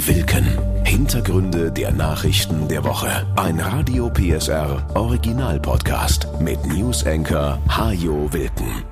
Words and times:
Wilken. 0.00 0.44
Hintergründe 0.84 1.70
der 1.70 1.92
Nachrichten 1.92 2.66
der 2.66 2.82
Woche. 2.82 3.26
Ein 3.36 3.60
Radio 3.60 4.10
PSR 4.10 4.84
Original 4.96 5.60
Podcast 5.60 6.26
mit 6.40 6.66
News 6.66 7.06
Anchor 7.06 7.62
Hajo 7.68 8.30
Wilken. 8.32 8.82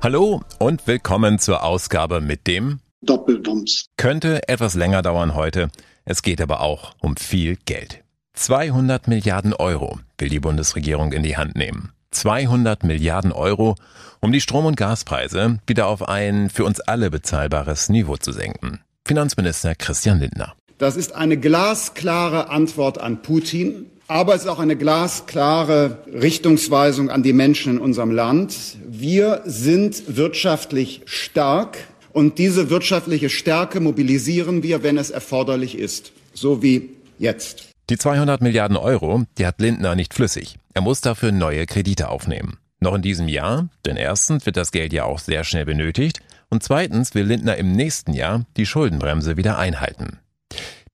Hallo 0.00 0.42
und 0.60 0.86
willkommen 0.86 1.40
zur 1.40 1.64
Ausgabe 1.64 2.20
mit 2.20 2.46
dem 2.46 2.78
Doppelwumms. 3.02 3.86
Könnte 3.96 4.46
etwas 4.48 4.74
länger 4.74 5.02
dauern 5.02 5.34
heute. 5.34 5.70
Es 6.04 6.22
geht 6.22 6.40
aber 6.40 6.60
auch 6.60 6.94
um 7.00 7.16
viel 7.16 7.56
Geld. 7.56 8.04
200 8.34 9.08
Milliarden 9.08 9.54
Euro 9.54 9.98
will 10.18 10.28
die 10.28 10.40
Bundesregierung 10.40 11.12
in 11.12 11.24
die 11.24 11.36
Hand 11.36 11.56
nehmen. 11.56 11.92
200 12.12 12.84
Milliarden 12.84 13.32
Euro, 13.32 13.74
um 14.20 14.30
die 14.30 14.40
Strom- 14.40 14.66
und 14.66 14.76
Gaspreise 14.76 15.58
wieder 15.66 15.88
auf 15.88 16.08
ein 16.08 16.48
für 16.48 16.64
uns 16.64 16.78
alle 16.78 17.10
bezahlbares 17.10 17.88
Niveau 17.88 18.16
zu 18.16 18.30
senken. 18.30 18.83
Finanzminister 19.06 19.74
Christian 19.74 20.18
Lindner. 20.18 20.54
Das 20.78 20.96
ist 20.96 21.14
eine 21.14 21.36
glasklare 21.36 22.48
Antwort 22.48 22.98
an 22.98 23.20
Putin, 23.20 23.86
aber 24.08 24.34
es 24.34 24.42
ist 24.42 24.48
auch 24.48 24.58
eine 24.58 24.76
glasklare 24.76 25.98
Richtungsweisung 26.06 27.10
an 27.10 27.22
die 27.22 27.34
Menschen 27.34 27.74
in 27.74 27.78
unserem 27.80 28.10
Land. 28.10 28.78
Wir 28.86 29.42
sind 29.44 30.16
wirtschaftlich 30.16 31.02
stark 31.04 31.76
und 32.12 32.38
diese 32.38 32.70
wirtschaftliche 32.70 33.28
Stärke 33.28 33.80
mobilisieren 33.80 34.62
wir, 34.62 34.82
wenn 34.82 34.96
es 34.96 35.10
erforderlich 35.10 35.78
ist, 35.78 36.12
so 36.32 36.62
wie 36.62 36.90
jetzt. 37.18 37.68
Die 37.90 37.98
200 37.98 38.40
Milliarden 38.40 38.78
Euro, 38.78 39.24
die 39.36 39.46
hat 39.46 39.60
Lindner 39.60 39.94
nicht 39.94 40.14
flüssig. 40.14 40.56
Er 40.72 40.80
muss 40.80 41.02
dafür 41.02 41.30
neue 41.30 41.66
Kredite 41.66 42.08
aufnehmen. 42.08 42.56
Noch 42.80 42.94
in 42.94 43.02
diesem 43.02 43.28
Jahr, 43.28 43.68
denn 43.84 43.96
erstens 43.96 44.46
wird 44.46 44.56
das 44.56 44.72
Geld 44.72 44.92
ja 44.94 45.04
auch 45.04 45.18
sehr 45.18 45.44
schnell 45.44 45.66
benötigt 45.66 46.20
und 46.54 46.62
zweitens 46.62 47.16
will 47.16 47.24
Lindner 47.24 47.56
im 47.56 47.72
nächsten 47.72 48.12
Jahr 48.12 48.46
die 48.56 48.64
Schuldenbremse 48.64 49.36
wieder 49.36 49.58
einhalten. 49.58 50.20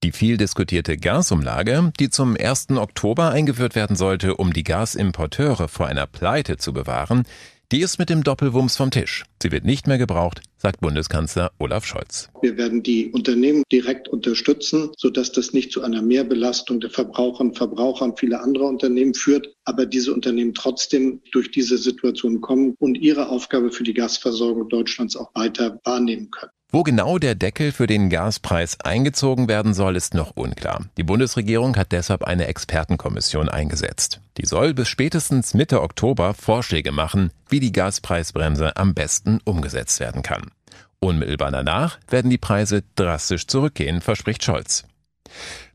Die 0.02 0.10
viel 0.10 0.38
diskutierte 0.38 0.96
Gasumlage, 0.96 1.92
die 2.00 2.08
zum 2.08 2.34
1. 2.34 2.70
Oktober 2.70 3.28
eingeführt 3.28 3.74
werden 3.74 3.94
sollte, 3.94 4.36
um 4.36 4.54
die 4.54 4.64
Gasimporteure 4.64 5.68
vor 5.68 5.86
einer 5.86 6.06
Pleite 6.06 6.56
zu 6.56 6.72
bewahren, 6.72 7.24
die 7.72 7.80
ist 7.82 7.98
mit 7.98 8.10
dem 8.10 8.24
Doppelwumms 8.24 8.76
vom 8.76 8.90
Tisch. 8.90 9.24
Sie 9.40 9.52
wird 9.52 9.64
nicht 9.64 9.86
mehr 9.86 9.98
gebraucht, 9.98 10.42
sagt 10.58 10.80
Bundeskanzler 10.80 11.52
Olaf 11.58 11.84
Scholz. 11.84 12.28
Wir 12.42 12.56
werden 12.56 12.82
die 12.82 13.10
Unternehmen 13.10 13.62
direkt 13.70 14.08
unterstützen, 14.08 14.90
sodass 14.96 15.30
das 15.30 15.52
nicht 15.52 15.70
zu 15.70 15.82
einer 15.82 16.02
Mehrbelastung 16.02 16.80
der 16.80 16.90
Verbraucherinnen 16.90 17.52
und 17.52 17.58
Verbraucher 17.58 18.06
und 18.06 18.18
vieler 18.18 18.42
anderer 18.42 18.66
Unternehmen 18.66 19.14
führt, 19.14 19.54
aber 19.64 19.86
diese 19.86 20.12
Unternehmen 20.12 20.54
trotzdem 20.54 21.22
durch 21.30 21.50
diese 21.52 21.78
Situation 21.78 22.40
kommen 22.40 22.74
und 22.78 22.96
ihre 22.96 23.28
Aufgabe 23.28 23.70
für 23.70 23.84
die 23.84 23.94
Gasversorgung 23.94 24.68
Deutschlands 24.68 25.16
auch 25.16 25.34
weiter 25.34 25.78
wahrnehmen 25.84 26.30
können. 26.30 26.52
Wo 26.72 26.84
genau 26.84 27.18
der 27.18 27.34
Deckel 27.34 27.72
für 27.72 27.88
den 27.88 28.10
Gaspreis 28.10 28.78
eingezogen 28.80 29.48
werden 29.48 29.74
soll, 29.74 29.96
ist 29.96 30.14
noch 30.14 30.36
unklar. 30.36 30.84
Die 30.96 31.02
Bundesregierung 31.02 31.76
hat 31.76 31.90
deshalb 31.90 32.22
eine 32.22 32.46
Expertenkommission 32.46 33.48
eingesetzt. 33.48 34.20
Die 34.36 34.46
soll 34.46 34.72
bis 34.72 34.88
spätestens 34.88 35.52
Mitte 35.52 35.82
Oktober 35.82 36.32
Vorschläge 36.32 36.92
machen, 36.92 37.32
wie 37.48 37.58
die 37.58 37.72
Gaspreisbremse 37.72 38.76
am 38.76 38.94
besten 38.94 39.40
umgesetzt 39.44 39.98
werden 39.98 40.22
kann. 40.22 40.52
Unmittelbar 41.00 41.50
danach 41.50 41.98
werden 42.08 42.30
die 42.30 42.38
Preise 42.38 42.84
drastisch 42.94 43.48
zurückgehen, 43.48 44.00
verspricht 44.00 44.44
Scholz. 44.44 44.84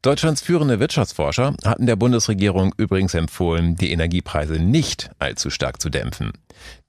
Deutschlands 0.05 0.43
führende 0.43 0.79
Wirtschaftsforscher 0.79 1.55
hatten 1.65 1.87
der 1.87 1.95
Bundesregierung 1.95 2.75
übrigens 2.77 3.15
empfohlen, 3.15 3.75
die 3.75 3.91
Energiepreise 3.91 4.59
nicht 4.59 5.09
allzu 5.17 5.49
stark 5.49 5.81
zu 5.81 5.89
dämpfen. 5.89 6.31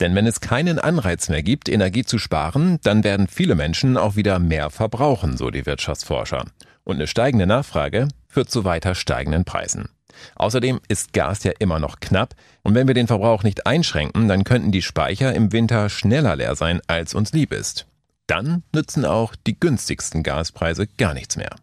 Denn 0.00 0.14
wenn 0.14 0.26
es 0.26 0.40
keinen 0.40 0.78
Anreiz 0.78 1.30
mehr 1.30 1.42
gibt, 1.42 1.70
Energie 1.70 2.04
zu 2.04 2.18
sparen, 2.18 2.78
dann 2.82 3.04
werden 3.04 3.26
viele 3.26 3.54
Menschen 3.54 3.96
auch 3.96 4.16
wieder 4.16 4.38
mehr 4.38 4.68
verbrauchen, 4.68 5.38
so 5.38 5.50
die 5.50 5.64
Wirtschaftsforscher. 5.64 6.44
Und 6.84 6.96
eine 6.96 7.06
steigende 7.06 7.46
Nachfrage 7.46 8.08
führt 8.28 8.50
zu 8.50 8.64
weiter 8.64 8.94
steigenden 8.94 9.46
Preisen. 9.46 9.88
Außerdem 10.34 10.80
ist 10.88 11.14
Gas 11.14 11.42
ja 11.44 11.52
immer 11.58 11.78
noch 11.78 12.00
knapp 12.00 12.34
und 12.64 12.74
wenn 12.74 12.86
wir 12.86 12.94
den 12.94 13.06
Verbrauch 13.06 13.44
nicht 13.44 13.66
einschränken, 13.66 14.28
dann 14.28 14.44
könnten 14.44 14.72
die 14.72 14.82
Speicher 14.82 15.34
im 15.34 15.52
Winter 15.52 15.88
schneller 15.88 16.36
leer 16.36 16.54
sein, 16.54 16.82
als 16.86 17.14
uns 17.14 17.32
lieb 17.32 17.54
ist. 17.54 17.86
Dann 18.26 18.62
nützen 18.74 19.06
auch 19.06 19.34
die 19.46 19.58
günstigsten 19.58 20.22
Gaspreise 20.22 20.86
gar 20.86 21.14
nichts 21.14 21.38
mehr. 21.38 21.56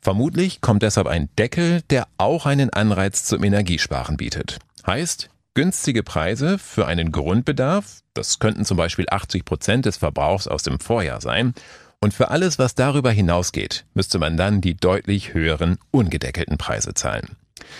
Vermutlich 0.00 0.60
kommt 0.60 0.82
deshalb 0.82 1.06
ein 1.06 1.28
Deckel, 1.38 1.82
der 1.90 2.08
auch 2.18 2.46
einen 2.46 2.70
Anreiz 2.70 3.24
zum 3.24 3.44
Energiesparen 3.44 4.16
bietet. 4.16 4.58
Heißt, 4.86 5.30
günstige 5.54 6.02
Preise 6.02 6.58
für 6.58 6.86
einen 6.86 7.12
Grundbedarf, 7.12 8.02
das 8.14 8.38
könnten 8.38 8.64
zum 8.64 8.76
Beispiel 8.76 9.06
80 9.10 9.44
Prozent 9.44 9.86
des 9.86 9.98
Verbrauchs 9.98 10.48
aus 10.48 10.62
dem 10.62 10.80
Vorjahr 10.80 11.20
sein, 11.20 11.54
und 12.00 12.12
für 12.12 12.30
alles, 12.30 12.58
was 12.58 12.74
darüber 12.74 13.12
hinausgeht, 13.12 13.84
müsste 13.94 14.18
man 14.18 14.36
dann 14.36 14.60
die 14.60 14.74
deutlich 14.74 15.34
höheren 15.34 15.78
ungedeckelten 15.92 16.58
Preise 16.58 16.94
zahlen. 16.94 17.36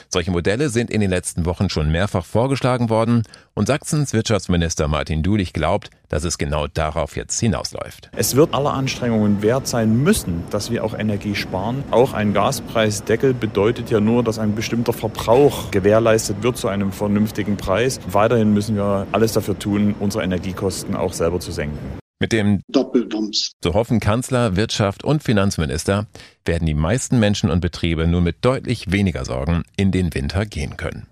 Solche 0.09 0.31
Modelle 0.31 0.69
sind 0.69 0.91
in 0.91 1.01
den 1.01 1.11
letzten 1.11 1.47
Wochen 1.47 1.69
schon 1.69 1.91
mehrfach 1.91 2.25
vorgeschlagen 2.25 2.91
worden 2.91 3.23
und 3.55 3.67
Sachsens 3.67 4.13
Wirtschaftsminister 4.13 4.89
Martin 4.89 5.23
Dulich 5.23 5.53
glaubt, 5.53 5.91
dass 6.09 6.25
es 6.25 6.39
genau 6.39 6.67
darauf 6.67 7.17
jetzt 7.17 7.39
hinausläuft. 7.41 8.11
Es 8.15 8.37
wird 8.37 8.55
aller 8.55 8.73
Anstrengungen 8.73 9.43
wert 9.43 9.67
sein 9.67 10.03
müssen, 10.03 10.45
dass 10.51 10.71
wir 10.71 10.85
auch 10.85 10.99
Energie 10.99 11.35
sparen. 11.35 11.85
Auch 11.91 12.13
ein 12.13 12.35
Gaspreisdeckel 12.35 13.33
bedeutet 13.35 13.91
ja 13.91 14.01
nur, 14.01 14.23
dass 14.23 14.39
ein 14.39 14.55
bestimmter 14.55 14.93
Verbrauch 14.93 15.71
gewährleistet 15.71 16.43
wird 16.43 16.57
zu 16.57 16.69
einem 16.69 16.93
vernünftigen 16.93 17.57
Preis. 17.57 18.01
Weiterhin 18.07 18.53
müssen 18.53 18.77
wir 18.77 19.07
alles 19.13 19.33
dafür 19.33 19.59
tun, 19.59 19.95
unsere 19.99 20.25
Energiekosten 20.25 20.95
auch 20.97 21.13
selber 21.13 21.41
zu 21.41 21.53
senken. 21.53 22.02
Mit 22.23 22.31
dem 22.31 22.63
Doppelwumms. 22.69 23.51
So 23.65 23.75
hoffen 23.75 23.99
Kanzler, 23.99 24.55
Wirtschaft 24.55 25.03
und 25.03 25.25
Finanzminister, 25.25 26.07
werden 26.45 26.67
die 26.67 26.73
meisten 26.73 27.19
Menschen 27.19 27.51
und 27.51 27.59
Betriebe 27.59 28.07
nur 28.07 28.21
mit 28.21 28.45
deutlich 28.45 28.93
weniger 28.93 29.25
Sorgen 29.25 29.65
in 29.77 29.91
den 29.91 30.15
Winter 30.15 30.47
gehen 30.47 30.77
können. 30.77 31.09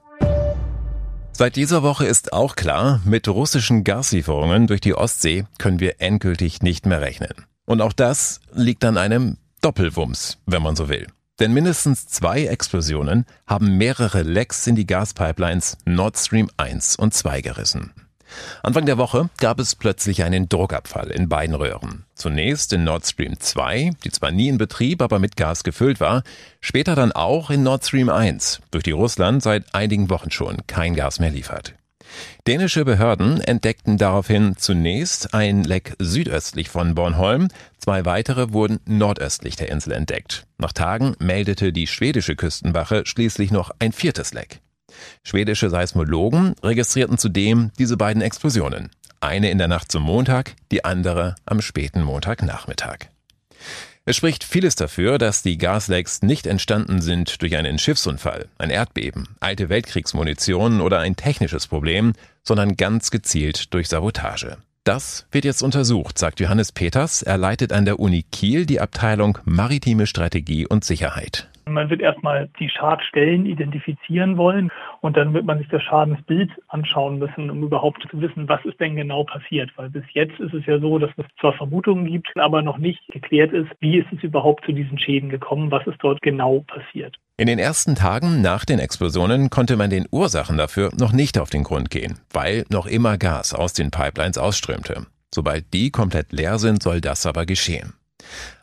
Seit 1.33 1.57
dieser 1.57 1.83
Woche 1.83 2.07
ist 2.07 2.33
auch 2.33 2.55
klar, 2.55 3.01
mit 3.05 3.27
russischen 3.27 3.83
Gaslieferungen 3.83 4.69
durch 4.69 4.81
die 4.81 4.95
Ostsee 4.95 5.47
können 5.59 5.81
wir 5.81 6.01
endgültig 6.01 6.63
nicht 6.63 6.87
mehr 6.87 7.01
rechnen. 7.01 7.45
Und 7.67 7.81
auch 7.81 7.93
das 7.93 8.41
liegt 8.55 8.85
an 8.85 8.97
einem 8.97 9.37
Doppelwumms, 9.63 10.39
wenn 10.47 10.63
man 10.63 10.77
so 10.77 10.89
will. 10.89 11.09
Denn 11.41 11.53
mindestens 11.53 12.07
zwei 12.07 12.45
Explosionen 12.45 13.27
haben 13.49 13.79
mehrere 13.79 14.23
Lecks 14.23 14.65
in 14.69 14.77
die 14.77 14.87
Gaspipelines 14.87 15.77
Nord 15.85 16.17
Stream 16.17 16.49
1 16.57 16.95
und 16.95 17.15
2 17.15 17.41
gerissen. 17.41 17.95
Anfang 18.63 18.87
der 18.87 18.99
Woche 18.99 19.31
gab 19.39 19.61
es 19.61 19.75
plötzlich 19.75 20.23
einen 20.23 20.49
Druckabfall 20.49 21.11
in 21.11 21.29
beiden 21.29 21.55
Röhren. 21.55 22.05
Zunächst 22.15 22.73
in 22.73 22.85
Nord 22.85 23.07
Stream 23.07 23.39
2, 23.39 23.93
die 24.05 24.11
zwar 24.11 24.31
nie 24.31 24.49
in 24.49 24.59
Betrieb, 24.59 25.03
aber 25.03 25.19
mit 25.19 25.37
Gas 25.37 25.65
gefüllt 25.65 26.01
war, 26.01 26.23
später 26.61 26.95
dann 26.95 27.13
auch 27.13 27.51
in 27.51 27.63
Nord 27.63 27.85
Stream 27.85 28.09
1, 28.09 28.61
durch 28.71 28.85
die 28.85 28.91
Russland 28.91 29.43
seit 29.43 29.75
einigen 29.75 30.11
Wochen 30.11 30.31
schon 30.31 30.59
kein 30.67 30.95
Gas 30.95 31.19
mehr 31.19 31.31
liefert. 31.31 31.75
Dänische 32.47 32.85
Behörden 32.85 33.41
entdeckten 33.41 33.99
daraufhin 33.99 34.57
zunächst 34.57 35.35
ein 35.35 35.65
Leck 35.65 35.95
südöstlich 35.99 36.69
von 36.69 36.95
Bornholm, 36.95 37.49
zwei 37.79 38.05
weitere 38.05 38.53
wurden 38.53 38.81
nordöstlich 38.87 39.57
der 39.57 39.69
Insel 39.69 39.93
entdeckt. 39.93 40.47
Nach 40.59 40.73
Tagen 40.73 41.15
meldete 41.19 41.73
die 41.73 41.87
schwedische 41.87 42.37
Küstenwache 42.37 43.03
schließlich 43.07 43.51
noch 43.51 43.71
ein 43.79 43.93
viertes 43.93 44.33
Leck. 44.33 44.61
Schwedische 45.23 45.71
Seismologen 45.71 46.55
registrierten 46.63 47.19
zudem 47.19 47.71
diese 47.79 47.97
beiden 47.97 48.23
Explosionen. 48.23 48.91
Eine 49.21 49.51
in 49.51 49.59
der 49.59 49.69
Nacht 49.69 49.93
zum 49.93 50.03
Montag, 50.03 50.55
die 50.73 50.85
andere 50.85 51.35
am 51.45 51.61
späten 51.61 52.03
Montagnachmittag. 52.03 53.09
Es 54.07 54.17
spricht 54.17 54.45
vieles 54.45 54.77
dafür, 54.77 55.19
dass 55.19 55.43
die 55.43 55.59
Gaslecks 55.59 56.23
nicht 56.23 56.47
entstanden 56.47 57.03
sind 57.03 57.43
durch 57.43 57.55
einen 57.57 57.79
Schiffsunfall, 57.79 58.49
ein 58.57 58.71
Erdbeben, 58.71 59.29
alte 59.41 59.69
Weltkriegsmunition 59.69 60.81
oder 60.81 61.01
ein 61.01 61.17
technisches 61.17 61.67
Problem, 61.67 62.15
sondern 62.43 62.77
ganz 62.77 63.11
gezielt 63.11 63.75
durch 63.75 63.89
Sabotage. 63.89 64.57
Das 64.85 65.27
wird 65.31 65.45
jetzt 65.45 65.63
untersucht, 65.63 66.17
sagt 66.17 66.41
Johannes 66.41 66.73
Peters. 66.73 67.21
Er 67.21 67.37
leitet 67.37 67.75
an 67.75 67.85
der 67.85 68.01
Uni 68.01 68.25
Kiel 68.33 68.65
die 68.65 68.81
Abteilung 68.81 69.39
Maritime 69.45 70.07
Strategie 70.07 70.67
und 70.67 70.85
Sicherheit. 70.85 71.50
Man 71.73 71.91
wird 71.91 72.01
erstmal 72.01 72.49
die 72.59 72.69
Schadstellen 72.69 73.47
identifizieren 73.47 74.37
wollen 74.37 74.71
und 75.01 75.17
dann 75.17 75.35
wird 75.35 75.45
man 75.45 75.59
sich 75.59 75.69
das 75.69 75.83
Schadensbild 75.83 76.51
anschauen 76.69 77.19
müssen, 77.19 77.51
um 77.51 77.63
überhaupt 77.63 78.07
zu 78.11 78.21
wissen, 78.21 78.49
was 78.49 78.65
ist 78.65 78.81
denn 78.81 78.97
genau 78.97 79.25
passiert. 79.25 79.71
Weil 79.77 79.91
bis 79.91 80.05
jetzt 80.13 80.39
ist 80.41 80.55
es 80.55 80.67
ja 80.67 80.79
so, 80.79 80.99
dass 80.99 81.11
es 81.17 81.25
zwar 81.41 81.53
Vermutungen 81.53 82.07
gibt, 82.07 82.29
aber 82.37 82.63
noch 82.63 82.79
nicht 82.79 83.07
geklärt 83.09 83.53
ist, 83.53 83.71
wie 83.81 83.99
ist 83.99 84.13
es 84.17 84.23
überhaupt 84.23 84.65
zu 84.65 84.73
diesen 84.73 84.99
Schäden 84.99 85.29
gekommen, 85.29 85.71
was 85.71 85.87
ist 85.87 85.99
dort 86.01 86.21
genau 86.23 86.65
passiert. 86.67 87.17
In 87.37 87.47
den 87.47 87.59
ersten 87.59 87.95
Tagen 87.95 88.43
nach 88.43 88.65
den 88.65 88.79
Explosionen 88.79 89.49
konnte 89.49 89.77
man 89.77 89.89
den 89.89 90.07
Ursachen 90.11 90.59
dafür 90.59 90.91
noch 90.99 91.13
nicht 91.13 91.39
auf 91.39 91.49
den 91.49 91.63
Grund 91.63 91.91
gehen, 91.91 92.19
weil 92.33 92.65
noch 92.69 92.87
immer 92.87 93.17
Gas 93.17 93.55
aus 93.55 93.73
den 93.73 93.91
Pipelines 93.91 94.37
ausströmte. 94.37 95.07
Sobald 95.35 95.73
die 95.73 95.91
komplett 95.91 96.33
leer 96.33 96.59
sind, 96.59 96.83
soll 96.83 97.01
das 97.01 97.25
aber 97.25 97.47
geschehen. 97.47 97.95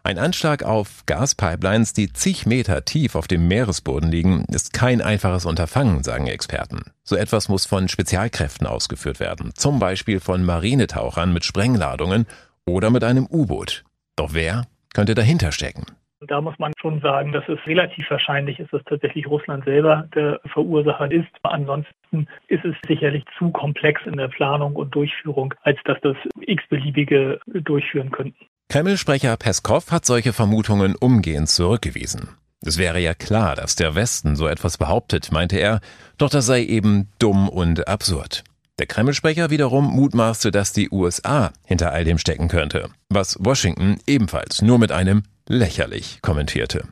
Ein 0.04 0.18
Anschlag 0.18 0.64
auf 0.64 1.06
Gaspipelines, 1.06 1.94
die 1.94 2.12
zig 2.14 2.46
Meter 2.46 2.86
tief 2.86 3.16
auf 3.16 3.28
dem 3.28 3.48
Meeresboden 3.48 4.12
liegen, 4.12 4.46
ist 4.46 4.74
kein 4.74 5.02
einfaches 5.02 5.46
Unterfangen, 5.46 6.04
sagen 6.04 6.28
Experten. 6.28 6.92
So 7.04 7.16
etwas 7.16 7.50
muss 7.50 7.66
von 7.66 7.88
Spezialkräften 7.88 8.68
ausgeführt 8.68 9.20
werden, 9.20 9.52
zum 9.56 9.80
Beispiel 9.80 10.20
von 10.20 10.44
Marinetauchern 10.46 11.34
mit 11.34 11.46
Sprengladungen 11.46 12.26
oder 12.66 12.90
mit 12.90 13.04
einem 13.04 13.28
U-Boot. 13.30 13.84
Doch 14.16 14.34
wer 14.34 14.66
könnte 14.94 15.16
dahinter 15.16 15.52
stecken? 15.52 15.86
Da 16.22 16.42
muss 16.42 16.58
man 16.58 16.74
schon 16.82 17.00
sagen, 17.00 17.32
dass 17.32 17.48
es 17.48 17.60
relativ 17.68 18.10
wahrscheinlich 18.10 18.60
ist, 18.60 18.74
dass 18.74 18.84
tatsächlich 18.86 19.28
Russland 19.28 19.66
selber 19.66 20.10
der 20.16 20.42
Verursacher 20.48 21.12
ist. 21.12 21.30
Ansonsten 21.44 22.28
ist 22.48 22.66
es 22.66 22.76
sicherlich 22.88 23.24
zu 23.38 23.52
komplex 23.52 24.02
in 24.06 24.18
der 24.18 24.28
Planung 24.28 24.76
und 24.76 24.96
Durchführung, 24.96 25.54
als 25.62 25.78
dass 25.86 26.02
das 26.02 26.18
x-beliebige 26.40 27.40
durchführen 27.46 28.10
könnten. 28.10 28.48
Kreml-Sprecher 28.70 29.38
Peskov 29.38 29.92
hat 29.92 30.06
solche 30.06 30.34
Vermutungen 30.34 30.96
umgehend 30.96 31.50
zurückgewiesen. 31.50 32.28
Es 32.62 32.78
wäre 32.78 33.00
ja 33.00 33.14
klar, 33.14 33.56
dass 33.56 33.78
der 33.78 33.96
Westen 33.96 34.36
so 34.36 34.46
etwas 34.46 34.78
behauptet, 34.78 35.32
meinte 35.32 35.58
er, 35.58 35.80
doch 36.18 36.30
das 36.30 36.48
sei 36.48 36.64
eben 36.64 37.08
dumm 37.18 37.48
und 37.48 37.88
absurd. 37.88 38.44
Der 38.78 38.86
Kreml-Sprecher 38.86 39.50
wiederum 39.52 39.86
mutmaßte, 39.86 40.52
dass 40.52 40.74
die 40.74 40.90
USA 40.90 41.54
hinter 41.66 41.94
all 41.94 42.04
dem 42.04 42.18
stecken 42.18 42.50
könnte, 42.50 42.90
was 43.08 43.38
Washington 43.40 44.00
ebenfalls 44.06 44.62
nur 44.62 44.80
mit 44.80 44.92
einem 44.92 45.24
lächerlich 45.48 46.20
kommentierte. 46.22 46.90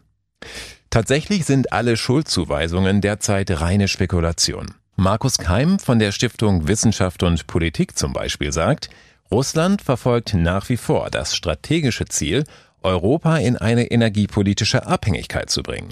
Tatsächlich 0.89 1.44
sind 1.44 1.74
alle 1.74 1.98
Schuldzuweisungen 1.98 3.01
derzeit 3.01 3.51
reine 3.60 3.89
Spekulation. 3.89 4.75
Markus 4.95 5.38
Keim 5.38 5.78
von 5.78 6.00
der 6.00 6.13
Stiftung 6.13 6.69
Wissenschaft 6.69 7.21
und 7.21 7.48
Politik 7.48 7.98
zum 7.98 8.13
Beispiel 8.13 8.54
sagt, 8.54 8.89
Russland 9.35 9.81
verfolgt 9.81 10.33
nach 10.33 10.69
wie 10.69 10.77
vor 10.77 11.09
das 11.09 11.35
strategische 11.35 12.05
Ziel, 12.05 12.45
Europa 12.83 13.35
in 13.35 13.57
eine 13.57 13.91
energiepolitische 13.91 14.87
Abhängigkeit 14.87 15.49
zu 15.49 15.61
bringen. 15.61 15.91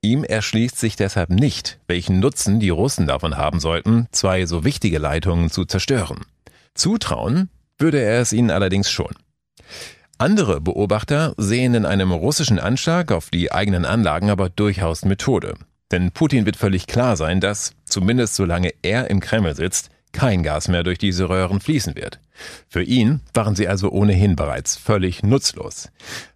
Ihm 0.00 0.22
erschließt 0.22 0.78
sich 0.78 0.94
deshalb 0.94 1.30
nicht, 1.30 1.80
welchen 1.88 2.20
Nutzen 2.20 2.60
die 2.60 2.68
Russen 2.68 3.08
davon 3.08 3.36
haben 3.36 3.58
sollten, 3.58 4.06
zwei 4.12 4.46
so 4.46 4.62
wichtige 4.62 4.98
Leitungen 4.98 5.50
zu 5.50 5.64
zerstören. 5.64 6.20
Zutrauen 6.74 7.50
würde 7.78 8.00
er 8.00 8.20
es 8.20 8.32
ihnen 8.32 8.52
allerdings 8.52 8.92
schon. 8.92 9.12
Andere 10.16 10.60
Beobachter 10.60 11.34
sehen 11.36 11.74
in 11.74 11.84
einem 11.84 12.12
russischen 12.12 12.60
Anschlag 12.60 13.10
auf 13.10 13.30
die 13.30 13.50
eigenen 13.50 13.86
Anlagen 13.86 14.30
aber 14.30 14.50
durchaus 14.50 15.04
Methode. 15.04 15.54
Denn 15.90 16.12
Putin 16.12 16.46
wird 16.46 16.56
völlig 16.56 16.86
klar 16.86 17.16
sein, 17.16 17.40
dass, 17.40 17.72
zumindest 17.86 18.36
solange 18.36 18.72
er 18.82 19.10
im 19.10 19.18
Kreml 19.18 19.56
sitzt, 19.56 19.90
kein 20.12 20.42
Gas 20.42 20.68
mehr 20.68 20.82
durch 20.82 20.98
diese 20.98 21.28
Röhren 21.28 21.60
fließen 21.60 21.96
wird. 21.96 22.20
Für 22.68 22.82
ihn 22.82 23.20
waren 23.34 23.54
sie 23.54 23.68
also 23.68 23.90
ohnehin 23.90 24.36
bereits 24.36 24.76
völlig 24.76 25.22
nutzlos. 25.22 25.90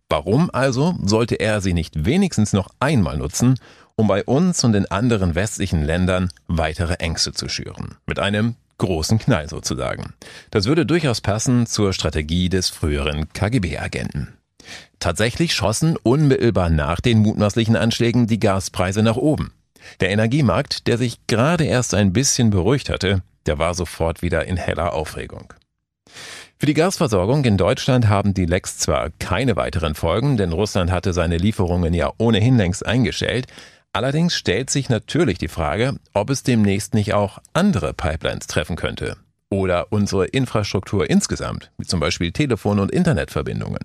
Warum 0.09 0.51
also 0.53 0.95
sollte 1.03 1.37
er 1.37 1.61
sie 1.61 1.73
nicht 1.73 2.05
wenigstens 2.05 2.53
noch 2.53 2.69
einmal 2.81 3.17
nutzen, 3.17 3.59
um 3.97 4.09
bei 4.09 4.25
uns 4.25 4.63
und 4.65 4.75
in 4.75 4.87
anderen 4.87 5.35
westlichen 5.35 5.83
Ländern 5.83 6.29
weitere 6.49 6.95
Ängste 6.95 7.33
zu 7.33 7.49
schüren? 7.49 7.97
Mit 8.07 8.19
einem 8.19 8.57
großen 8.79 9.19
Knall 9.19 9.49
sozusagen. 9.49 10.13
Das 10.51 10.67
würde 10.67 10.85
durchaus 10.85 11.21
passen 11.21 11.67
zur 11.67 11.93
Strategie 11.93 12.49
des 12.49 12.69
früheren 12.69 13.33
KGB-Agenten. 13.33 14.35
Tatsächlich 14.99 15.55
schossen 15.55 15.97
unmittelbar 16.03 16.69
nach 16.69 17.01
den 17.01 17.19
mutmaßlichen 17.19 17.77
Anschlägen 17.77 18.27
die 18.27 18.39
Gaspreise 18.41 19.03
nach 19.03 19.17
oben. 19.17 19.53
Der 20.01 20.11
Energiemarkt, 20.11 20.87
der 20.87 20.99
sich 20.99 21.27
gerade 21.27 21.65
erst 21.65 21.95
ein 21.95 22.13
bisschen 22.13 22.51
beruhigt 22.51 22.89
hatte, 22.89 23.23
der 23.47 23.59
war 23.59 23.75
sofort 23.75 24.23
wieder 24.23 24.47
in 24.47 24.57
heller 24.57 24.93
Aufregung. 24.93 25.53
Für 26.59 26.67
die 26.67 26.75
Gasversorgung 26.75 27.45
in 27.45 27.57
Deutschland 27.57 28.09
haben 28.09 28.35
die 28.35 28.47
Lecks 28.47 28.79
zwar 28.79 29.11
keine 29.19 29.57
weiteren 29.57 29.95
Folgen, 29.95 30.37
denn 30.37 30.53
Russland 30.53 30.91
hatte 30.91 31.13
seine 31.13 31.37
Lieferungen 31.37 31.93
ja 31.93 32.13
ohnehin 32.19 32.57
längst 32.57 32.87
eingestellt, 32.87 33.47
Allerdings 33.95 34.35
stellt 34.35 34.71
sich 34.71 34.89
natürlich 34.89 35.37
die 35.37 35.49
Frage, 35.49 35.97
ob 36.15 36.31
es 36.31 36.43
demnächst 36.43 36.95
nicht 36.95 37.13
auch 37.13 37.39
andere 37.53 37.93
Pipelines 37.93 38.47
treffen 38.47 38.75
könnte. 38.75 39.19
Oder 39.51 39.89
unsere 39.91 40.25
Infrastruktur 40.25 41.11
insgesamt, 41.11 41.71
wie 41.77 41.85
zum 41.85 42.01
Beispiel 42.01 42.33
Telefon- 42.33 42.81
und 42.81 42.91
Internetverbindungen. 42.91 43.81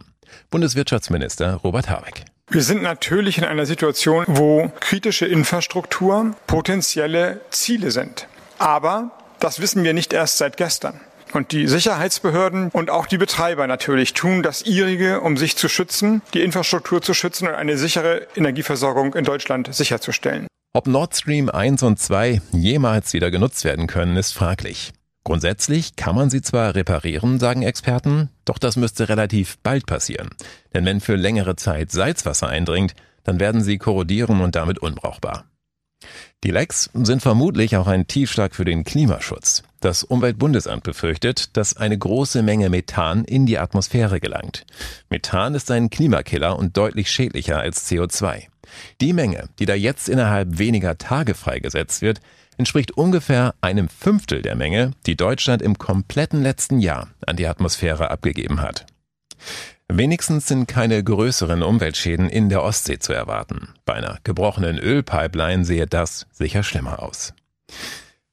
Bundeswirtschaftsminister 0.49 1.55
Robert 1.55 1.89
Habeck. 1.89 2.23
Wir 2.49 2.61
sind 2.61 2.81
natürlich 2.83 3.37
in 3.37 3.43
einer 3.43 3.65
Situation, 3.65 4.23
wo 4.29 4.71
kritische 4.79 5.25
Infrastruktur 5.25 6.33
potenzielle 6.47 7.41
Ziele 7.49 7.91
sind. 7.91 8.29
Aber 8.59 9.11
das 9.39 9.59
wissen 9.59 9.83
wir 9.83 9.93
nicht 9.93 10.13
erst 10.13 10.37
seit 10.37 10.57
gestern. 10.57 10.99
Und 11.33 11.51
die 11.51 11.67
Sicherheitsbehörden 11.67 12.69
und 12.69 12.89
auch 12.89 13.05
die 13.05 13.17
Betreiber 13.17 13.67
natürlich 13.67 14.13
tun 14.13 14.43
das 14.43 14.61
ihrige, 14.61 15.21
um 15.21 15.37
sich 15.37 15.57
zu 15.57 15.67
schützen, 15.67 16.21
die 16.33 16.41
Infrastruktur 16.41 17.01
zu 17.01 17.13
schützen 17.13 17.47
und 17.47 17.53
eine 17.53 17.77
sichere 17.77 18.27
Energieversorgung 18.35 19.13
in 19.13 19.25
Deutschland 19.25 19.73
sicherzustellen. 19.73 20.47
Ob 20.73 20.87
Nord 20.87 21.15
Stream 21.15 21.49
1 21.49 21.83
und 21.83 21.99
2 21.99 22.41
jemals 22.51 23.13
wieder 23.13 23.31
genutzt 23.31 23.65
werden 23.65 23.87
können, 23.87 24.15
ist 24.15 24.33
fraglich. 24.33 24.93
Grundsätzlich 25.23 25.97
kann 25.97 26.15
man 26.15 26.29
sie 26.29 26.41
zwar 26.41 26.75
reparieren, 26.75 27.39
sagen 27.39 27.61
Experten, 27.61 28.29
doch 28.45 28.57
das 28.57 28.77
müsste 28.77 29.09
relativ 29.09 29.57
bald 29.61 29.85
passieren. 29.85 30.29
Denn 30.73 30.85
wenn 30.85 31.01
für 31.01 31.15
längere 31.15 31.57
Zeit 31.57 31.91
Salzwasser 31.91 32.47
eindringt, 32.47 32.93
dann 33.25 33.39
werden 33.39 33.61
sie 33.61 33.77
korrodieren 33.77 34.39
und 34.39 34.55
damit 34.55 34.79
unbrauchbar. 34.79 35.43
Die 36.43 36.51
Lecks 36.51 36.89
sind 36.93 37.21
vermutlich 37.21 37.75
auch 37.75 37.87
ein 37.87 38.07
Tiefschlag 38.07 38.55
für 38.55 38.63
den 38.63 38.83
Klimaschutz. 38.83 39.63
Das 39.79 40.03
Umweltbundesamt 40.03 40.83
befürchtet, 40.83 41.57
dass 41.57 41.75
eine 41.75 41.97
große 41.97 42.41
Menge 42.41 42.69
Methan 42.69 43.25
in 43.25 43.45
die 43.45 43.57
Atmosphäre 43.57 44.19
gelangt. 44.19 44.65
Methan 45.09 45.55
ist 45.55 45.69
ein 45.71 45.89
Klimakiller 45.89 46.57
und 46.57 46.77
deutlich 46.77 47.11
schädlicher 47.11 47.59
als 47.59 47.89
CO2. 47.89 48.43
Die 49.01 49.13
Menge, 49.13 49.49
die 49.59 49.65
da 49.65 49.73
jetzt 49.73 50.09
innerhalb 50.09 50.57
weniger 50.57 50.97
Tage 50.97 51.33
freigesetzt 51.33 52.01
wird, 52.01 52.21
entspricht 52.57 52.91
ungefähr 52.91 53.53
einem 53.61 53.89
Fünftel 53.89 54.41
der 54.41 54.55
Menge, 54.55 54.91
die 55.05 55.15
Deutschland 55.15 55.61
im 55.61 55.77
kompletten 55.77 56.41
letzten 56.41 56.79
Jahr 56.79 57.09
an 57.25 57.35
die 57.35 57.47
Atmosphäre 57.47 58.09
abgegeben 58.09 58.61
hat. 58.61 58.85
Wenigstens 59.89 60.47
sind 60.47 60.67
keine 60.67 61.01
größeren 61.03 61.63
Umweltschäden 61.63 62.29
in 62.29 62.49
der 62.49 62.61
Ostsee 62.61 62.99
zu 62.99 63.13
erwarten. 63.13 63.69
Bei 63.85 63.93
einer 63.93 64.19
gebrochenen 64.23 64.77
Ölpipeline 64.77 65.63
sehe 65.63 65.87
das 65.87 66.27
sicher 66.31 66.61
schlimmer 66.63 67.01
aus. 67.01 67.33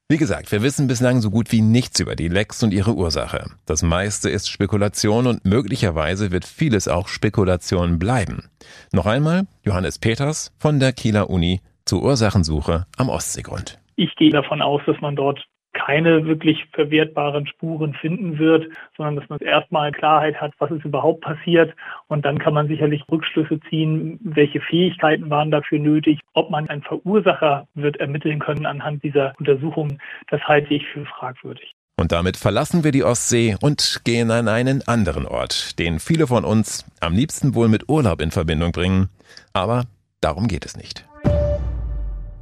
Wie 0.07 0.17
gesagt, 0.17 0.51
wir 0.51 0.61
wissen 0.61 0.87
bislang 0.87 1.21
so 1.21 1.31
gut 1.31 1.51
wie 1.51 1.63
nichts 1.63 1.99
über 1.99 2.15
die 2.15 2.27
Lecks 2.27 2.61
und 2.61 2.73
ihre 2.73 2.93
Ursache. 2.93 3.49
Das 3.65 3.81
meiste 3.81 4.29
ist 4.29 4.49
Spekulation 4.49 5.25
und 5.25 5.45
möglicherweise 5.45 6.31
wird 6.31 6.45
vieles 6.45 6.87
auch 6.87 7.07
Spekulation 7.07 7.97
bleiben. 7.97 8.49
Noch 8.91 9.07
einmal 9.07 9.47
Johannes 9.63 9.97
Peters 9.97 10.53
von 10.59 10.79
der 10.79 10.93
Kieler 10.93 11.31
Uni 11.31 11.61
zur 11.85 12.03
Ursachensuche 12.03 12.85
am 12.97 13.09
Ostseegrund. 13.09 13.79
Ich 13.95 14.15
gehe 14.15 14.29
davon 14.29 14.61
aus, 14.61 14.81
dass 14.85 15.01
man 15.01 15.15
dort 15.15 15.39
keine 15.75 16.25
wirklich 16.25 16.65
verwertbaren 16.71 17.45
Spuren 17.45 17.93
finden 17.93 18.39
wird, 18.39 18.67
sondern 18.97 19.17
dass 19.17 19.29
man 19.29 19.39
erstmal 19.39 19.91
Klarheit 19.91 20.41
hat, 20.41 20.53
was 20.57 20.71
ist 20.71 20.85
überhaupt 20.85 21.21
passiert. 21.21 21.75
Und 22.07 22.25
dann 22.25 22.39
kann 22.39 22.53
man 22.53 22.67
sicherlich 22.67 23.03
Rückschlüsse 23.11 23.59
ziehen, 23.69 24.19
welche 24.23 24.61
Fähigkeiten 24.61 25.29
waren 25.29 25.51
dafür 25.51 25.79
nötig, 25.79 26.19
ob 26.33 26.49
man 26.49 26.67
einen 26.69 26.81
Verursacher 26.81 27.67
wird 27.75 27.97
ermitteln 27.97 28.39
können 28.39 28.65
anhand 28.65 29.03
dieser 29.03 29.33
Untersuchungen. 29.37 30.01
Das 30.29 30.41
halte 30.43 30.73
ich 30.73 30.87
für 30.87 31.05
fragwürdig. 31.05 31.75
Und 31.97 32.11
damit 32.11 32.35
verlassen 32.37 32.83
wir 32.83 32.91
die 32.91 33.03
Ostsee 33.03 33.55
und 33.61 34.01
gehen 34.03 34.31
an 34.31 34.47
einen 34.47 34.85
anderen 34.87 35.25
Ort, 35.25 35.79
den 35.79 35.99
viele 35.99 36.27
von 36.27 36.43
uns 36.43 36.85
am 36.99 37.13
liebsten 37.13 37.55
wohl 37.55 37.69
mit 37.69 37.87
Urlaub 37.87 38.21
in 38.21 38.31
Verbindung 38.31 38.71
bringen. 38.71 39.09
Aber 39.53 39.85
darum 40.19 40.47
geht 40.47 40.65
es 40.65 40.75
nicht. 40.75 41.05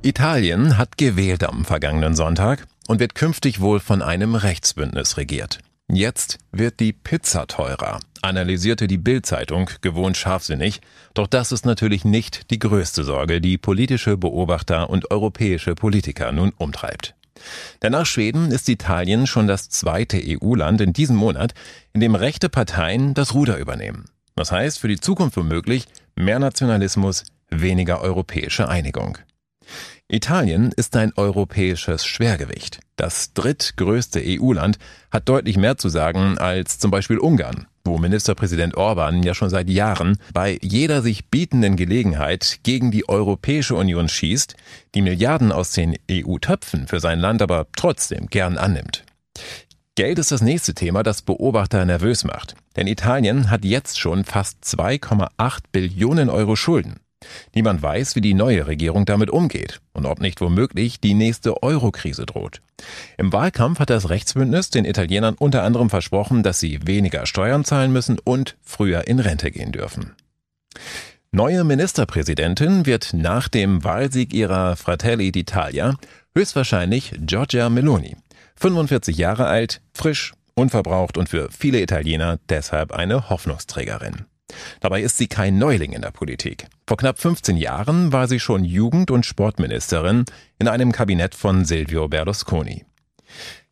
Italien 0.01 0.77
hat 0.77 0.97
gewählt 0.97 1.43
am 1.47 1.65
vergangenen 1.65 2.15
Sonntag 2.15 2.65
und 2.87 2.99
wird 2.99 3.15
künftig 3.15 3.61
wohl 3.61 3.79
von 3.79 4.01
einem 4.01 4.35
Rechtsbündnis 4.35 5.17
regiert. 5.17 5.59
Jetzt 5.91 6.39
wird 6.51 6.79
die 6.79 6.93
Pizza 6.93 7.45
teurer, 7.45 7.99
analysierte 8.21 8.87
die 8.87 8.97
Bild-Zeitung 8.97 9.69
gewohnt 9.81 10.17
scharfsinnig, 10.17 10.81
doch 11.13 11.27
das 11.27 11.51
ist 11.51 11.65
natürlich 11.65 12.05
nicht 12.05 12.49
die 12.51 12.59
größte 12.59 13.03
Sorge, 13.03 13.41
die 13.41 13.57
politische 13.57 14.17
Beobachter 14.17 14.89
und 14.89 15.11
europäische 15.11 15.75
Politiker 15.75 16.31
nun 16.31 16.53
umtreibt. 16.57 17.15
Denn 17.81 17.91
nach 17.91 18.05
Schweden 18.05 18.51
ist 18.51 18.69
Italien 18.69 19.27
schon 19.27 19.47
das 19.47 19.69
zweite 19.69 20.21
EU-Land 20.23 20.81
in 20.81 20.93
diesem 20.93 21.17
Monat, 21.17 21.53
in 21.91 21.99
dem 21.99 22.15
rechte 22.15 22.47
Parteien 22.49 23.13
das 23.13 23.33
Ruder 23.33 23.57
übernehmen. 23.57 24.05
Das 24.35 24.51
heißt 24.51 24.79
für 24.79 24.87
die 24.87 24.99
Zukunft 24.99 25.37
womöglich 25.37 25.85
mehr 26.15 26.39
Nationalismus, 26.39 27.23
weniger 27.49 28.01
europäische 28.01 28.67
Einigung. 28.67 29.17
Italien 30.07 30.71
ist 30.75 30.95
ein 30.95 31.13
europäisches 31.15 32.05
Schwergewicht. 32.05 32.79
Das 32.95 33.33
drittgrößte 33.33 34.21
EU-Land 34.23 34.77
hat 35.11 35.27
deutlich 35.29 35.57
mehr 35.57 35.77
zu 35.77 35.89
sagen 35.89 36.37
als 36.37 36.77
zum 36.77 36.91
Beispiel 36.91 37.17
Ungarn, 37.17 37.67
wo 37.83 37.97
Ministerpräsident 37.97 38.75
Orban 38.75 39.23
ja 39.23 39.33
schon 39.33 39.49
seit 39.49 39.69
Jahren 39.69 40.17
bei 40.33 40.59
jeder 40.61 41.01
sich 41.01 41.29
bietenden 41.29 41.75
Gelegenheit 41.75 42.59
gegen 42.63 42.91
die 42.91 43.09
Europäische 43.09 43.75
Union 43.75 44.09
schießt, 44.09 44.55
die 44.93 45.01
Milliarden 45.01 45.51
aus 45.51 45.71
den 45.71 45.97
EU-Töpfen 46.11 46.87
für 46.87 46.99
sein 46.99 47.19
Land 47.19 47.41
aber 47.41 47.67
trotzdem 47.75 48.27
gern 48.27 48.57
annimmt. 48.57 49.03
Geld 49.95 50.17
ist 50.17 50.31
das 50.31 50.41
nächste 50.41 50.73
Thema, 50.73 51.03
das 51.03 51.21
Beobachter 51.21 51.85
nervös 51.85 52.23
macht. 52.23 52.55
Denn 52.75 52.87
Italien 52.87 53.51
hat 53.51 53.63
jetzt 53.63 53.99
schon 53.99 54.23
fast 54.25 54.63
2,8 54.63 55.59
Billionen 55.71 56.29
Euro 56.29 56.55
Schulden. 56.55 56.99
Niemand 57.53 57.81
weiß, 57.81 58.15
wie 58.15 58.21
die 58.21 58.33
neue 58.33 58.67
Regierung 58.67 59.05
damit 59.05 59.29
umgeht 59.29 59.81
und 59.93 60.05
ob 60.05 60.21
nicht 60.21 60.41
womöglich 60.41 60.99
die 60.99 61.13
nächste 61.13 61.63
Euro-Krise 61.63 62.25
droht. 62.25 62.61
Im 63.17 63.31
Wahlkampf 63.33 63.79
hat 63.79 63.89
das 63.89 64.09
Rechtsbündnis 64.09 64.69
den 64.69 64.85
Italienern 64.85 65.35
unter 65.35 65.63
anderem 65.63 65.89
versprochen, 65.89 66.43
dass 66.43 66.59
sie 66.59 66.79
weniger 66.85 67.25
Steuern 67.25 67.63
zahlen 67.63 67.91
müssen 67.91 68.19
und 68.23 68.57
früher 68.61 69.07
in 69.07 69.19
Rente 69.19 69.51
gehen 69.51 69.71
dürfen. 69.71 70.13
Neue 71.31 71.63
Ministerpräsidentin 71.63 72.85
wird 72.85 73.13
nach 73.13 73.47
dem 73.47 73.83
Wahlsieg 73.83 74.33
ihrer 74.33 74.75
Fratelli 74.75 75.29
d'Italia 75.29 75.95
höchstwahrscheinlich 76.35 77.13
Giorgia 77.25 77.69
Meloni. 77.69 78.15
45 78.55 79.17
Jahre 79.17 79.47
alt, 79.47 79.81
frisch, 79.93 80.33
unverbraucht 80.55 81.17
und 81.17 81.29
für 81.29 81.49
viele 81.51 81.81
Italiener 81.81 82.39
deshalb 82.49 82.91
eine 82.91 83.29
Hoffnungsträgerin. 83.29 84.25
Dabei 84.79 85.01
ist 85.01 85.17
sie 85.17 85.27
kein 85.27 85.57
Neuling 85.57 85.93
in 85.93 86.01
der 86.01 86.11
Politik. 86.11 86.67
Vor 86.87 86.97
knapp 86.97 87.19
15 87.19 87.57
Jahren 87.57 88.11
war 88.11 88.27
sie 88.27 88.39
schon 88.39 88.65
Jugend- 88.65 89.11
und 89.11 89.25
Sportministerin 89.25 90.25
in 90.59 90.67
einem 90.67 90.91
Kabinett 90.91 91.35
von 91.35 91.65
Silvio 91.65 92.07
Berlusconi. 92.07 92.85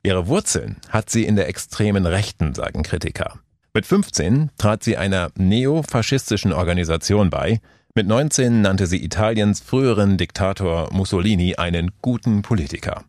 Ihre 0.04 0.28
Wurzeln 0.28 0.78
hat 0.90 1.10
sie 1.10 1.26
in 1.26 1.36
der 1.36 1.48
extremen 1.48 2.06
Rechten, 2.06 2.54
sagen 2.54 2.84
Kritiker. 2.84 3.40
Mit 3.74 3.86
15 3.86 4.52
trat 4.58 4.84
sie 4.84 4.98
einer 4.98 5.32
neofaschistischen 5.36 6.52
Organisation 6.52 7.30
bei. 7.30 7.62
Mit 7.94 8.08
19 8.08 8.62
nannte 8.62 8.88
sie 8.88 9.04
Italiens 9.04 9.62
früheren 9.62 10.18
Diktator 10.18 10.92
Mussolini 10.92 11.56
einen 11.56 11.92
guten 12.02 12.42
Politiker. 12.42 13.04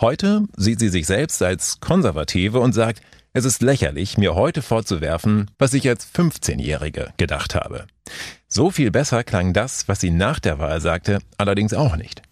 Heute 0.00 0.44
sieht 0.56 0.78
sie 0.78 0.88
sich 0.88 1.06
selbst 1.06 1.42
als 1.42 1.80
Konservative 1.80 2.60
und 2.60 2.72
sagt, 2.72 3.02
es 3.38 3.44
ist 3.44 3.62
lächerlich, 3.62 4.18
mir 4.18 4.34
heute 4.34 4.62
vorzuwerfen, 4.62 5.50
was 5.58 5.72
ich 5.72 5.88
als 5.88 6.06
15-Jährige 6.12 7.12
gedacht 7.16 7.54
habe. 7.54 7.86
So 8.48 8.70
viel 8.70 8.90
besser 8.90 9.22
klang 9.24 9.52
das, 9.52 9.86
was 9.88 10.00
sie 10.00 10.10
nach 10.10 10.40
der 10.40 10.58
Wahl 10.58 10.80
sagte, 10.80 11.18
allerdings 11.36 11.74
auch 11.74 11.96
nicht. 11.96 12.22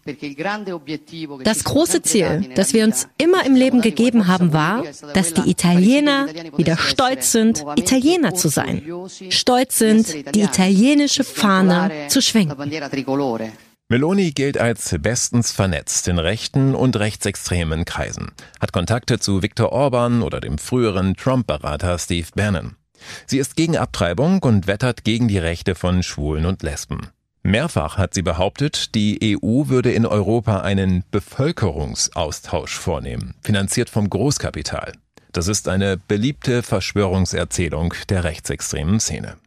Das 1.43 1.63
große 1.63 2.01
Ziel, 2.01 2.49
das 2.55 2.73
wir 2.73 2.83
uns 2.83 3.07
immer 3.19 3.45
im 3.45 3.55
Leben 3.55 3.81
gegeben 3.81 4.27
haben, 4.27 4.51
war, 4.51 4.83
dass 5.13 5.33
die 5.33 5.49
Italiener 5.49 6.27
wieder 6.57 6.77
stolz 6.77 7.31
sind, 7.31 7.63
Italiener 7.75 8.33
zu 8.33 8.47
sein. 8.49 8.83
Stolz 9.29 9.77
sind, 9.77 10.35
die 10.35 10.41
italienische 10.41 11.23
Fahne 11.23 11.91
zu 12.07 12.21
schwenken. 12.21 12.71
Meloni 13.89 14.31
gilt 14.31 14.57
als 14.57 14.93
bestens 14.99 15.53
vernetzt 15.53 16.09
in 16.09 16.19
rechten 16.19 16.75
und 16.75 16.97
rechtsextremen 16.97 17.85
Kreisen, 17.85 18.33
hat 18.59 18.73
Kontakte 18.73 19.17
zu 19.17 19.41
Viktor 19.41 19.71
Orban 19.71 20.23
oder 20.23 20.41
dem 20.41 20.57
früheren 20.57 21.15
Trump-Berater 21.15 21.97
Steve 21.97 22.27
Bannon. 22.35 22.75
Sie 23.27 23.37
ist 23.37 23.55
gegen 23.55 23.77
Abtreibung 23.77 24.43
und 24.43 24.67
wettert 24.67 25.05
gegen 25.05 25.29
die 25.29 25.37
Rechte 25.37 25.73
von 25.73 26.03
Schwulen 26.03 26.45
und 26.45 26.63
Lesben. 26.63 27.07
Mehrfach 27.43 27.97
hat 27.97 28.13
sie 28.13 28.23
behauptet, 28.23 28.93
die 28.93 29.39
EU 29.41 29.69
würde 29.69 29.93
in 29.93 30.05
Europa 30.05 30.59
einen 30.59 31.05
Bevölkerungsaustausch 31.09 32.77
vornehmen, 32.77 33.35
finanziert 33.41 33.89
vom 33.89 34.09
Großkapital. 34.09 34.91
Das 35.31 35.47
ist 35.47 35.69
eine 35.69 35.95
beliebte 35.95 36.61
Verschwörungserzählung 36.61 37.93
der 38.09 38.25
rechtsextremen 38.25 38.99
Szene. 38.99 39.37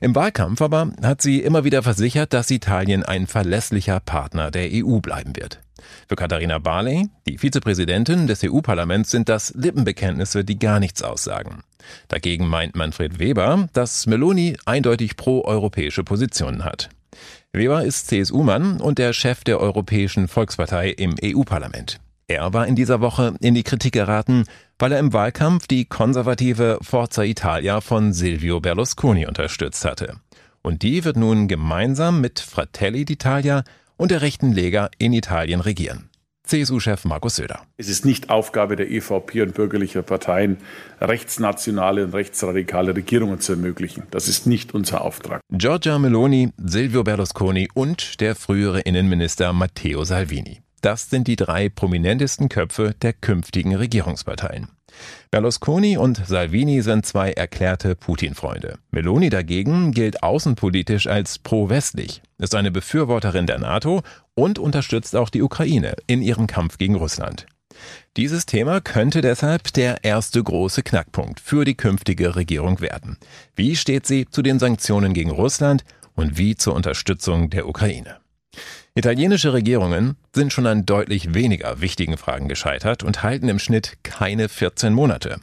Im 0.00 0.14
Wahlkampf 0.14 0.60
aber 0.62 0.92
hat 1.02 1.22
sie 1.22 1.40
immer 1.40 1.64
wieder 1.64 1.82
versichert, 1.82 2.32
dass 2.32 2.50
Italien 2.50 3.02
ein 3.02 3.26
verlässlicher 3.26 4.00
Partner 4.00 4.50
der 4.50 4.68
EU 4.72 4.98
bleiben 5.00 5.36
wird. 5.36 5.60
Für 6.08 6.16
Katharina 6.16 6.58
Barley, 6.58 7.08
die 7.26 7.38
Vizepräsidentin 7.38 8.26
des 8.26 8.42
EU-Parlaments, 8.44 9.10
sind 9.10 9.28
das 9.28 9.52
Lippenbekenntnisse, 9.54 10.44
die 10.44 10.58
gar 10.58 10.80
nichts 10.80 11.02
aussagen. 11.02 11.62
Dagegen 12.08 12.46
meint 12.46 12.76
Manfred 12.76 13.18
Weber, 13.18 13.68
dass 13.72 14.06
Meloni 14.06 14.56
eindeutig 14.64 15.16
pro-europäische 15.16 16.04
Positionen 16.04 16.64
hat. 16.64 16.90
Weber 17.52 17.84
ist 17.84 18.08
CSU-Mann 18.08 18.80
und 18.80 18.98
der 18.98 19.12
Chef 19.12 19.44
der 19.44 19.60
Europäischen 19.60 20.28
Volkspartei 20.28 20.90
im 20.90 21.14
EU-Parlament. 21.22 22.00
Er 22.28 22.52
war 22.54 22.66
in 22.66 22.76
dieser 22.76 23.00
Woche 23.00 23.34
in 23.40 23.54
die 23.54 23.62
Kritik 23.62 23.92
geraten, 23.92 24.44
weil 24.78 24.92
er 24.92 24.98
im 24.98 25.12
Wahlkampf 25.12 25.66
die 25.66 25.84
konservative 25.84 26.78
Forza 26.82 27.22
Italia 27.22 27.80
von 27.80 28.12
Silvio 28.12 28.60
Berlusconi 28.60 29.26
unterstützt 29.26 29.84
hatte. 29.84 30.16
Und 30.62 30.82
die 30.82 31.04
wird 31.04 31.16
nun 31.16 31.48
gemeinsam 31.48 32.20
mit 32.20 32.40
Fratelli 32.40 33.02
d'Italia 33.02 33.64
und 33.96 34.10
der 34.10 34.22
rechten 34.22 34.52
Lega 34.52 34.90
in 34.98 35.12
Italien 35.12 35.60
regieren. 35.60 36.08
CSU-Chef 36.44 37.04
Markus 37.04 37.36
Söder. 37.36 37.62
Es 37.76 37.88
ist 37.88 38.04
nicht 38.04 38.28
Aufgabe 38.28 38.76
der 38.76 38.90
EVP 38.90 39.42
und 39.42 39.54
bürgerlicher 39.54 40.02
Parteien, 40.02 40.58
rechtsnationale 41.00 42.04
und 42.04 42.14
rechtsradikale 42.14 42.96
Regierungen 42.96 43.40
zu 43.40 43.52
ermöglichen. 43.52 44.02
Das 44.10 44.28
ist 44.28 44.46
nicht 44.46 44.74
unser 44.74 45.02
Auftrag. 45.02 45.40
Giorgia 45.50 45.98
Meloni, 45.98 46.50
Silvio 46.56 47.04
Berlusconi 47.04 47.68
und 47.74 48.20
der 48.20 48.34
frühere 48.34 48.80
Innenminister 48.80 49.52
Matteo 49.52 50.04
Salvini. 50.04 50.62
Das 50.82 51.08
sind 51.10 51.28
die 51.28 51.36
drei 51.36 51.68
prominentesten 51.68 52.48
Köpfe 52.48 52.94
der 53.00 53.12
künftigen 53.12 53.74
Regierungsparteien. 53.74 54.68
Berlusconi 55.30 55.96
und 55.96 56.20
Salvini 56.26 56.82
sind 56.82 57.06
zwei 57.06 57.32
erklärte 57.32 57.94
Putin-Freunde. 57.94 58.78
Meloni 58.90 59.30
dagegen 59.30 59.92
gilt 59.92 60.22
außenpolitisch 60.22 61.06
als 61.06 61.38
pro-westlich, 61.38 62.20
ist 62.38 62.54
eine 62.54 62.70
Befürworterin 62.70 63.46
der 63.46 63.60
NATO 63.60 64.02
und 64.34 64.58
unterstützt 64.58 65.16
auch 65.16 65.30
die 65.30 65.42
Ukraine 65.42 65.94
in 66.08 66.20
ihrem 66.20 66.48
Kampf 66.48 66.78
gegen 66.78 66.96
Russland. 66.96 67.46
Dieses 68.16 68.44
Thema 68.44 68.80
könnte 68.80 69.22
deshalb 69.22 69.72
der 69.72 70.04
erste 70.04 70.42
große 70.42 70.82
Knackpunkt 70.82 71.40
für 71.40 71.64
die 71.64 71.76
künftige 71.76 72.36
Regierung 72.36 72.80
werden. 72.80 73.18
Wie 73.54 73.76
steht 73.76 74.06
sie 74.06 74.26
zu 74.28 74.42
den 74.42 74.58
Sanktionen 74.58 75.14
gegen 75.14 75.30
Russland 75.30 75.84
und 76.14 76.36
wie 76.36 76.56
zur 76.56 76.74
Unterstützung 76.74 77.50
der 77.50 77.66
Ukraine? 77.68 78.21
Italienische 78.94 79.54
Regierungen 79.54 80.16
sind 80.34 80.52
schon 80.52 80.66
an 80.66 80.84
deutlich 80.84 81.32
weniger 81.32 81.80
wichtigen 81.80 82.18
Fragen 82.18 82.46
gescheitert 82.46 83.02
und 83.02 83.22
halten 83.22 83.48
im 83.48 83.58
Schnitt 83.58 83.96
keine 84.02 84.50
14 84.50 84.92
Monate. 84.92 85.40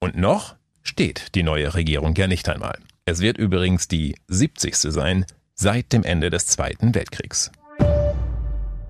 Und 0.00 0.18
noch 0.18 0.54
steht 0.82 1.34
die 1.34 1.42
neue 1.42 1.72
Regierung 1.72 2.14
ja 2.14 2.26
nicht 2.26 2.46
einmal. 2.50 2.78
Es 3.06 3.20
wird 3.20 3.38
übrigens 3.38 3.88
die 3.88 4.16
70. 4.28 4.76
sein 4.76 5.24
seit 5.54 5.94
dem 5.94 6.04
Ende 6.04 6.28
des 6.28 6.46
Zweiten 6.46 6.94
Weltkriegs. 6.94 7.50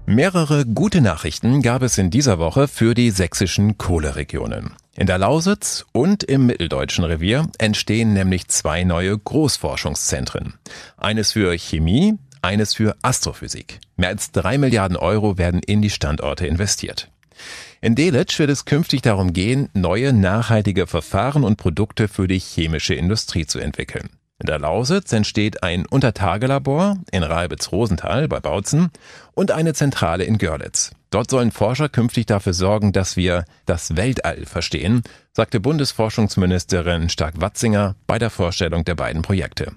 Mehrere 0.07 0.67
gute 0.67 1.01
Nachrichten 1.03 1.63
gab 1.63 1.83
es 1.83 1.97
in 1.97 2.11
dieser 2.11 2.41
Woche 2.41 2.67
für 2.67 2.95
die 2.95 3.11
sächsischen 3.11 3.79
Kohleregionen. 3.79 4.73
In 4.97 5.07
der 5.07 5.19
Lausitz 5.19 5.87
und 5.93 6.25
im 6.25 6.47
Mitteldeutschen 6.47 7.05
Revier 7.05 7.47
entstehen 7.59 8.13
nämlich 8.13 8.49
zwei 8.49 8.83
neue 8.83 9.17
Großforschungszentren. 9.17 10.55
Eines 10.97 11.31
für 11.31 11.57
Chemie, 11.57 12.19
eines 12.43 12.75
für 12.75 12.97
Astrophysik. 13.03 13.81
Mehr 13.97 14.11
als 14.11 14.33
drei 14.33 14.59
Milliarden 14.59 14.97
Euro 14.97 15.39
werden 15.39 15.61
in 15.65 15.83
die 15.83 15.91
Standorte 15.91 16.47
investiert. 16.47 17.11
In 17.81 17.95
Delitzsch 17.95 18.39
wird 18.39 18.51
es 18.51 18.67
künftig 18.67 19.03
darum 19.03 19.33
gehen, 19.33 19.69
neue 19.73 20.13
nachhaltige 20.13 20.87
Verfahren 20.87 21.45
und 21.45 21.57
Produkte 21.57 22.09
für 22.09 22.29
die 22.29 22.39
chemische 22.39 22.95
Industrie 22.95 23.47
zu 23.47 23.59
entwickeln. 23.59 24.11
In 24.39 24.47
der 24.47 24.59
Lausitz 24.59 25.13
entsteht 25.13 25.63
ein 25.63 25.85
Untertagelabor 25.85 26.97
in 27.11 27.23
Ralbitz-Rosenthal 27.23 28.27
bei 28.27 28.41
Bautzen 28.41 28.91
und 29.33 29.51
eine 29.51 29.75
Zentrale 29.75 30.25
in 30.25 30.39
Görlitz. 30.39 30.93
Dort 31.11 31.31
sollen 31.31 31.51
Forscher 31.51 31.89
künftig 31.89 32.27
dafür 32.27 32.55
sorgen, 32.55 32.93
dass 32.93 33.17
wir 33.17 33.45
das 33.67 33.97
Weltall 33.97 34.47
verstehen, 34.47 35.03
sagte 35.33 35.61
Bundesforschungsministerin 35.61 37.11
Stark-Watzinger 37.11 37.97
bei 38.07 38.19
der 38.19 38.31
Vorstellung 38.31 38.85
der 38.85 38.95
beiden 38.95 39.21
Projekte. 39.23 39.73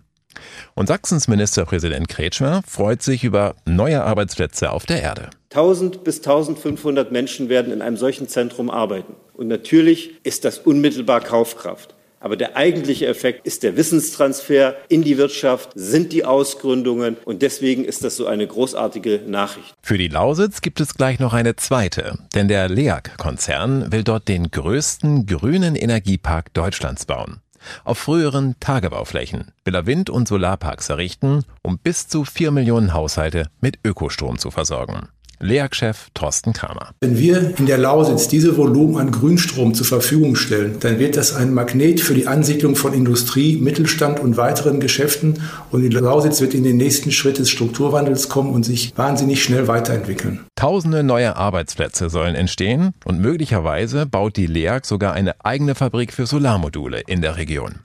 Und 0.76 0.88
Sachsens 0.88 1.28
Ministerpräsident 1.28 2.08
Kretschmer 2.08 2.62
freut 2.68 3.02
sich 3.02 3.24
über 3.24 3.56
neue 3.66 4.04
Arbeitsplätze 4.04 4.72
auf 4.72 4.86
der 4.86 5.02
Erde. 5.02 5.30
1000 5.52 6.04
bis 6.04 6.18
1500 6.18 7.12
Menschen 7.12 7.50
werden 7.50 7.72
in 7.72 7.82
einem 7.82 7.98
solchen 7.98 8.28
Zentrum 8.28 8.70
arbeiten. 8.70 9.16
Und 9.34 9.48
natürlich 9.48 10.16
ist 10.24 10.46
das 10.46 10.60
unmittelbar 10.60 11.22
Kaufkraft. 11.22 11.96
Aber 12.24 12.38
der 12.38 12.56
eigentliche 12.56 13.06
Effekt 13.06 13.46
ist 13.46 13.64
der 13.64 13.76
Wissenstransfer 13.76 14.78
in 14.88 15.02
die 15.02 15.18
Wirtschaft, 15.18 15.72
sind 15.76 16.14
die 16.14 16.24
Ausgründungen 16.24 17.18
und 17.26 17.42
deswegen 17.42 17.84
ist 17.84 18.06
das 18.06 18.16
so 18.16 18.28
eine 18.28 18.48
großartige 18.48 19.24
Nachricht. 19.28 19.74
Für 19.82 19.98
die 19.98 20.08
Lausitz 20.08 20.62
gibt 20.62 20.80
es 20.80 20.96
gleich 20.96 21.20
noch 21.20 21.34
eine 21.34 21.58
zweite, 21.58 22.18
denn 22.34 22.48
der 22.48 22.70
LEAG-Konzern 22.70 23.92
will 23.92 24.06
dort 24.06 24.30
den 24.30 24.52
größten 24.52 25.26
grünen 25.26 25.76
Energiepark 25.76 26.54
Deutschlands 26.54 27.06
bauen. 27.06 27.42
Auf 27.84 27.98
früheren 27.98 28.56
Tagebauflächen 28.60 29.52
will 29.66 29.76
er 29.76 29.86
Wind- 29.86 30.10
und 30.10 30.28
Solarparks 30.28 30.90
errichten, 30.90 31.44
um 31.62 31.78
bis 31.78 32.08
zu 32.08 32.26
vier 32.26 32.52
Millionen 32.52 32.94
Haushalte 32.94 33.50
mit 33.62 33.80
Ökostrom 33.84 34.38
zu 34.38 34.52
versorgen. 34.52 35.10
LEAG-Chef 35.44 36.08
Thorsten 36.14 36.54
Kramer. 36.54 36.92
Wenn 37.02 37.18
wir 37.18 37.58
in 37.60 37.66
der 37.66 37.78
Lausitz 37.78 38.28
diese 38.28 38.58
Volumen 38.58 38.98
an 38.98 39.12
Grünstrom 39.12 39.74
zur 39.74 39.86
Verfügung 39.86 40.36
stellen, 40.36 40.78
dann 40.80 41.00
wird 41.00 41.18
das 41.18 41.36
ein 41.36 41.54
Magnet 41.54 42.00
für 42.00 42.14
die 42.14 42.28
Ansiedlung 42.28 42.76
von 42.76 42.94
Industrie, 42.94 43.58
Mittelstand 43.58 44.20
und 44.20 44.38
weiteren 44.38 44.80
Geschäften. 44.80 45.42
Und 45.72 45.82
die 45.82 45.90
Lausitz 45.90 46.42
wird 46.42 46.54
in 46.54 46.64
den 46.64 46.78
nächsten 46.78 47.12
Schritt 47.12 47.38
des 47.38 47.50
Strukturwandels 47.50 48.30
kommen 48.30 48.54
und 48.54 48.64
sich 48.64 48.94
wahnsinnig 48.96 49.44
schnell 49.44 49.68
weiterentwickeln. 49.68 50.40
Tausende 50.56 51.04
neue 51.04 51.36
Arbeitsplätze 51.36 52.10
sollen 52.10 52.36
entstehen 52.36 52.94
und 53.04 53.20
möglicherweise 53.20 54.06
baut 54.06 54.38
die 54.38 54.48
LEAG 54.48 54.86
sogar 54.86 55.14
eine 55.14 55.44
eigene 55.44 55.76
Fabrik 55.76 56.14
für 56.14 56.26
Solarmodule 56.26 57.02
in 57.06 57.22
der 57.22 57.38
Region. 57.38 57.80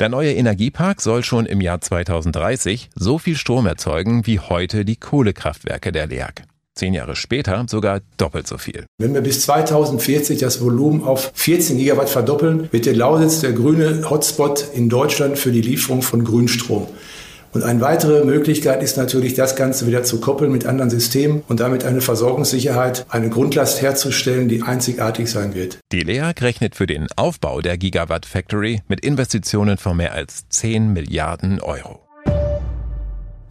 Der 0.00 0.08
neue 0.08 0.32
Energiepark 0.32 1.00
soll 1.00 1.24
schon 1.24 1.44
im 1.44 1.60
Jahr 1.60 1.80
2030 1.80 2.90
so 2.94 3.18
viel 3.18 3.36
Strom 3.36 3.66
erzeugen 3.66 4.26
wie 4.26 4.38
heute 4.38 4.84
die 4.84 4.94
Kohlekraftwerke 4.94 5.90
der 5.90 6.06
LEAG. 6.06 6.44
Zehn 6.78 6.94
Jahre 6.94 7.16
später 7.16 7.66
sogar 7.68 8.02
doppelt 8.18 8.46
so 8.46 8.56
viel. 8.56 8.86
Wenn 8.98 9.12
wir 9.12 9.20
bis 9.20 9.40
2040 9.40 10.38
das 10.38 10.60
Volumen 10.60 11.02
auf 11.02 11.32
14 11.34 11.76
Gigawatt 11.76 12.08
verdoppeln, 12.08 12.68
wird 12.70 12.86
der 12.86 12.94
Lausitz 12.94 13.40
der 13.40 13.52
grüne 13.52 14.08
Hotspot 14.08 14.64
in 14.74 14.88
Deutschland 14.88 15.40
für 15.40 15.50
die 15.50 15.60
Lieferung 15.60 16.02
von 16.02 16.22
Grünstrom. 16.22 16.86
Und 17.52 17.64
eine 17.64 17.80
weitere 17.80 18.24
Möglichkeit 18.24 18.80
ist 18.80 18.96
natürlich, 18.96 19.34
das 19.34 19.56
Ganze 19.56 19.88
wieder 19.88 20.04
zu 20.04 20.20
koppeln 20.20 20.52
mit 20.52 20.66
anderen 20.66 20.90
Systemen 20.90 21.42
und 21.48 21.58
damit 21.58 21.82
eine 21.82 22.00
Versorgungssicherheit, 22.00 23.06
eine 23.08 23.28
Grundlast 23.28 23.82
herzustellen, 23.82 24.48
die 24.48 24.62
einzigartig 24.62 25.28
sein 25.28 25.54
wird. 25.54 25.78
Die 25.90 26.02
LEAG 26.02 26.42
rechnet 26.42 26.76
für 26.76 26.86
den 26.86 27.08
Aufbau 27.16 27.60
der 27.60 27.76
Gigawatt 27.76 28.24
Factory 28.24 28.82
mit 28.86 29.00
Investitionen 29.00 29.78
von 29.78 29.96
mehr 29.96 30.12
als 30.12 30.48
10 30.48 30.92
Milliarden 30.92 31.60
Euro. 31.60 32.07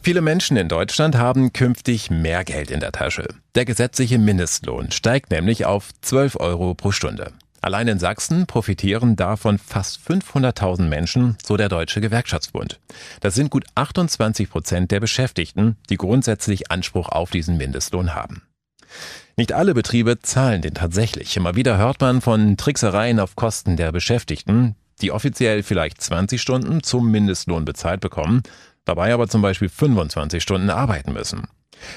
Viele 0.07 0.21
Menschen 0.21 0.55
in 0.55 0.69
Deutschland 0.69 1.17
haben 1.17 1.51
künftig 1.51 2.09
mehr 2.09 2.45
Geld 2.45 2.71
in 2.71 2.79
der 2.79 2.93
Tasche. 2.93 3.27
Der 3.55 3.65
gesetzliche 3.65 4.17
Mindestlohn 4.17 4.89
steigt 4.91 5.31
nämlich 5.31 5.65
auf 5.65 5.89
12 5.99 6.37
Euro 6.39 6.75
pro 6.75 6.93
Stunde. 6.93 7.33
Allein 7.59 7.89
in 7.89 7.99
Sachsen 7.99 8.47
profitieren 8.47 9.17
davon 9.17 9.57
fast 9.57 9.99
500.000 9.99 10.83
Menschen, 10.83 11.35
so 11.45 11.57
der 11.57 11.67
Deutsche 11.67 11.99
Gewerkschaftsbund. 11.99 12.79
Das 13.19 13.35
sind 13.35 13.49
gut 13.49 13.65
28 13.75 14.49
Prozent 14.49 14.91
der 14.91 15.01
Beschäftigten, 15.01 15.75
die 15.89 15.97
grundsätzlich 15.97 16.71
Anspruch 16.71 17.09
auf 17.09 17.29
diesen 17.29 17.57
Mindestlohn 17.57 18.15
haben. 18.15 18.43
Nicht 19.35 19.51
alle 19.51 19.73
Betriebe 19.73 20.19
zahlen 20.19 20.61
den 20.61 20.73
tatsächlich. 20.73 21.35
Immer 21.35 21.55
wieder 21.55 21.77
hört 21.77 21.99
man 21.99 22.21
von 22.21 22.55
Tricksereien 22.55 23.19
auf 23.19 23.35
Kosten 23.35 23.75
der 23.75 23.91
Beschäftigten, 23.91 24.77
die 25.01 25.11
offiziell 25.11 25.63
vielleicht 25.63 26.01
20 26.01 26.41
Stunden 26.41 26.81
zum 26.81 27.11
Mindestlohn 27.11 27.65
bezahlt 27.65 27.99
bekommen, 27.99 28.43
dabei 28.87 29.13
aber 29.13 29.27
zum 29.27 29.41
Beispiel 29.41 29.69
25 29.69 30.41
Stunden 30.41 30.69
arbeiten 30.69 31.13
müssen. 31.13 31.47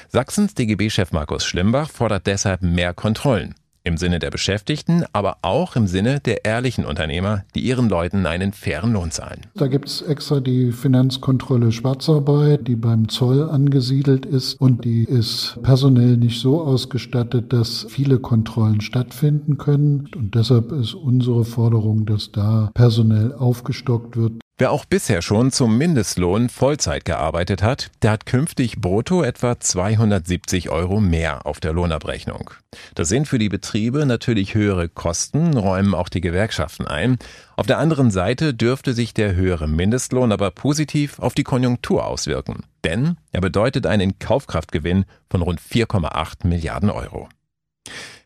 Sachsens 0.09 0.53
DGB-Chef 0.53 1.11
Markus 1.11 1.45
Schlimbach 1.45 1.89
fordert 1.89 2.27
deshalb 2.27 2.61
mehr 2.61 2.93
Kontrollen. 2.93 3.55
Im 3.83 3.97
Sinne 3.97 4.19
der 4.19 4.29
Beschäftigten, 4.29 5.05
aber 5.11 5.37
auch 5.41 5.75
im 5.75 5.87
Sinne 5.87 6.19
der 6.19 6.45
ehrlichen 6.45 6.85
Unternehmer, 6.85 7.45
die 7.55 7.61
ihren 7.61 7.89
Leuten 7.89 8.27
einen 8.27 8.53
fairen 8.53 8.93
Lohn 8.93 9.09
zahlen. 9.09 9.47
Da 9.55 9.65
gibt 9.65 9.87
es 9.87 10.03
extra 10.03 10.39
die 10.39 10.71
Finanzkontrolle 10.71 11.71
Schwarzarbeit, 11.71 12.67
die 12.67 12.75
beim 12.75 13.09
Zoll 13.09 13.49
angesiedelt 13.49 14.27
ist 14.27 14.61
und 14.61 14.85
die 14.85 15.03
ist 15.05 15.57
personell 15.63 16.17
nicht 16.17 16.39
so 16.39 16.61
ausgestattet, 16.61 17.53
dass 17.53 17.87
viele 17.89 18.19
Kontrollen 18.19 18.81
stattfinden 18.81 19.57
können. 19.57 20.07
Und 20.15 20.35
deshalb 20.35 20.71
ist 20.71 20.93
unsere 20.93 21.43
Forderung, 21.43 22.05
dass 22.05 22.31
da 22.31 22.69
personell 22.75 23.33
aufgestockt 23.33 24.15
wird. 24.15 24.33
Wer 24.61 24.71
auch 24.71 24.85
bisher 24.85 25.23
schon 25.23 25.49
zum 25.51 25.75
Mindestlohn 25.79 26.47
Vollzeit 26.47 27.03
gearbeitet 27.03 27.63
hat, 27.63 27.89
der 28.03 28.11
hat 28.11 28.27
künftig 28.27 28.79
brutto 28.79 29.23
etwa 29.23 29.59
270 29.59 30.69
Euro 30.69 31.01
mehr 31.01 31.47
auf 31.47 31.59
der 31.59 31.73
Lohnabrechnung. 31.73 32.51
Das 32.93 33.09
sind 33.09 33.27
für 33.27 33.39
die 33.39 33.49
Betriebe 33.49 34.05
natürlich 34.05 34.53
höhere 34.53 34.87
Kosten, 34.87 35.57
räumen 35.57 35.95
auch 35.95 36.09
die 36.09 36.21
Gewerkschaften 36.21 36.85
ein. 36.85 37.17
Auf 37.55 37.65
der 37.65 37.79
anderen 37.79 38.11
Seite 38.11 38.53
dürfte 38.53 38.93
sich 38.93 39.15
der 39.15 39.33
höhere 39.33 39.67
Mindestlohn 39.67 40.31
aber 40.31 40.51
positiv 40.51 41.17
auf 41.17 41.33
die 41.33 41.43
Konjunktur 41.43 42.05
auswirken. 42.05 42.63
Denn 42.83 43.17
er 43.31 43.41
bedeutet 43.41 43.87
einen 43.87 44.19
Kaufkraftgewinn 44.19 45.05
von 45.31 45.41
rund 45.41 45.59
4,8 45.59 46.45
Milliarden 46.45 46.91
Euro. 46.91 47.29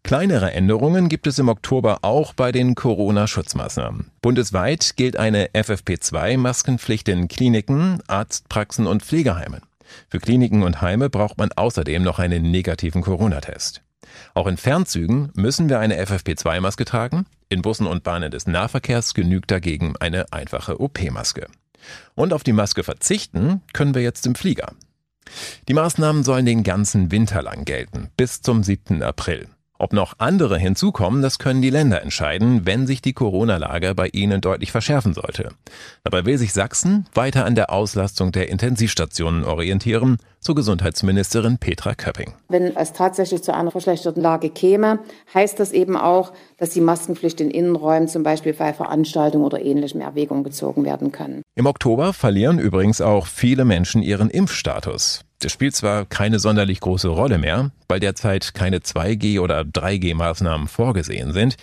Kleinere 0.05 0.51
Änderungen 0.51 1.09
gibt 1.09 1.25
es 1.25 1.39
im 1.39 1.49
Oktober 1.49 1.97
auch 2.03 2.35
bei 2.35 2.51
den 2.51 2.75
Corona-Schutzmaßnahmen. 2.75 4.11
Bundesweit 4.21 4.97
gilt 4.97 5.17
eine 5.17 5.47
FFP2-Maskenpflicht 5.47 7.09
in 7.09 7.27
Kliniken, 7.27 8.03
Arztpraxen 8.05 8.85
und 8.85 9.01
Pflegeheimen. 9.01 9.61
Für 10.07 10.19
Kliniken 10.19 10.61
und 10.61 10.83
Heime 10.83 11.09
braucht 11.09 11.39
man 11.39 11.51
außerdem 11.51 12.03
noch 12.03 12.19
einen 12.19 12.51
negativen 12.51 13.01
Corona-Test. 13.01 13.81
Auch 14.35 14.45
in 14.45 14.57
Fernzügen 14.57 15.31
müssen 15.33 15.69
wir 15.69 15.79
eine 15.79 15.99
FFP2-Maske 15.99 16.85
tragen. 16.85 17.25
In 17.49 17.63
Bussen 17.63 17.87
und 17.87 18.03
Bahnen 18.03 18.29
des 18.29 18.45
Nahverkehrs 18.45 19.15
genügt 19.15 19.49
dagegen 19.49 19.95
eine 19.99 20.31
einfache 20.31 20.79
OP-Maske. 20.79 21.47
Und 22.13 22.31
auf 22.31 22.43
die 22.43 22.53
Maske 22.53 22.83
verzichten 22.83 23.63
können 23.73 23.95
wir 23.95 24.03
jetzt 24.03 24.27
im 24.27 24.35
Flieger. 24.35 24.71
Die 25.67 25.73
Maßnahmen 25.73 26.23
sollen 26.23 26.45
den 26.45 26.61
ganzen 26.61 27.09
Winter 27.09 27.41
lang 27.41 27.65
gelten, 27.65 28.09
bis 28.17 28.43
zum 28.43 28.61
7. 28.61 29.01
April. 29.01 29.47
Ob 29.77 29.91
noch 29.91 30.13
andere 30.19 30.57
hinzukommen, 30.57 31.21
das 31.21 31.37
können 31.37 31.61
die 31.61 31.69
Länder 31.69 32.01
entscheiden, 32.01 32.65
wenn 32.65 32.87
sich 32.87 33.01
die 33.01 33.11
Corona-Lage 33.11 33.93
bei 33.93 34.07
ihnen 34.07 34.39
deutlich 34.39 34.71
verschärfen 34.71 35.13
sollte. 35.13 35.49
Dabei 36.05 36.25
will 36.25 36.37
sich 36.37 36.53
Sachsen 36.53 37.07
weiter 37.13 37.43
an 37.43 37.55
der 37.55 37.71
Auslastung 37.71 38.31
der 38.31 38.47
Intensivstationen 38.47 39.43
orientieren, 39.43 40.17
so 40.39 40.55
Gesundheitsministerin 40.55 41.57
Petra 41.57 41.93
Köpping. 41.93 42.33
Wenn 42.47 42.75
es 42.77 42.93
tatsächlich 42.93 43.43
zu 43.43 43.53
einer 43.53 43.71
verschlechterten 43.71 44.21
Lage 44.21 44.49
käme, 44.49 44.99
heißt 45.33 45.59
das 45.59 45.73
eben 45.73 45.97
auch, 45.97 46.31
dass 46.57 46.69
die 46.69 46.81
Maskenpflicht 46.81 47.41
in 47.41 47.51
Innenräumen 47.51 48.07
zum 48.07 48.23
Beispiel 48.23 48.53
bei 48.53 48.71
Veranstaltungen 48.71 49.43
oder 49.43 49.61
ähnlichem 49.61 49.99
Erwägung 49.99 50.45
gezogen 50.45 50.85
werden 50.85 51.11
kann. 51.11 51.41
Im 51.55 51.65
Oktober 51.65 52.13
verlieren 52.13 52.59
übrigens 52.59 53.01
auch 53.01 53.25
viele 53.25 53.65
Menschen 53.65 54.01
ihren 54.01 54.29
Impfstatus. 54.29 55.24
Das 55.39 55.51
spielt 55.51 55.75
zwar 55.75 56.05
keine 56.05 56.39
sonderlich 56.39 56.79
große 56.79 57.07
Rolle 57.07 57.37
mehr, 57.37 57.71
weil 57.87 57.99
derzeit 57.99 58.53
keine 58.53 58.79
2G- 58.79 59.39
oder 59.39 59.61
3G-Maßnahmen 59.61 60.67
vorgesehen 60.67 61.33
sind. 61.33 61.57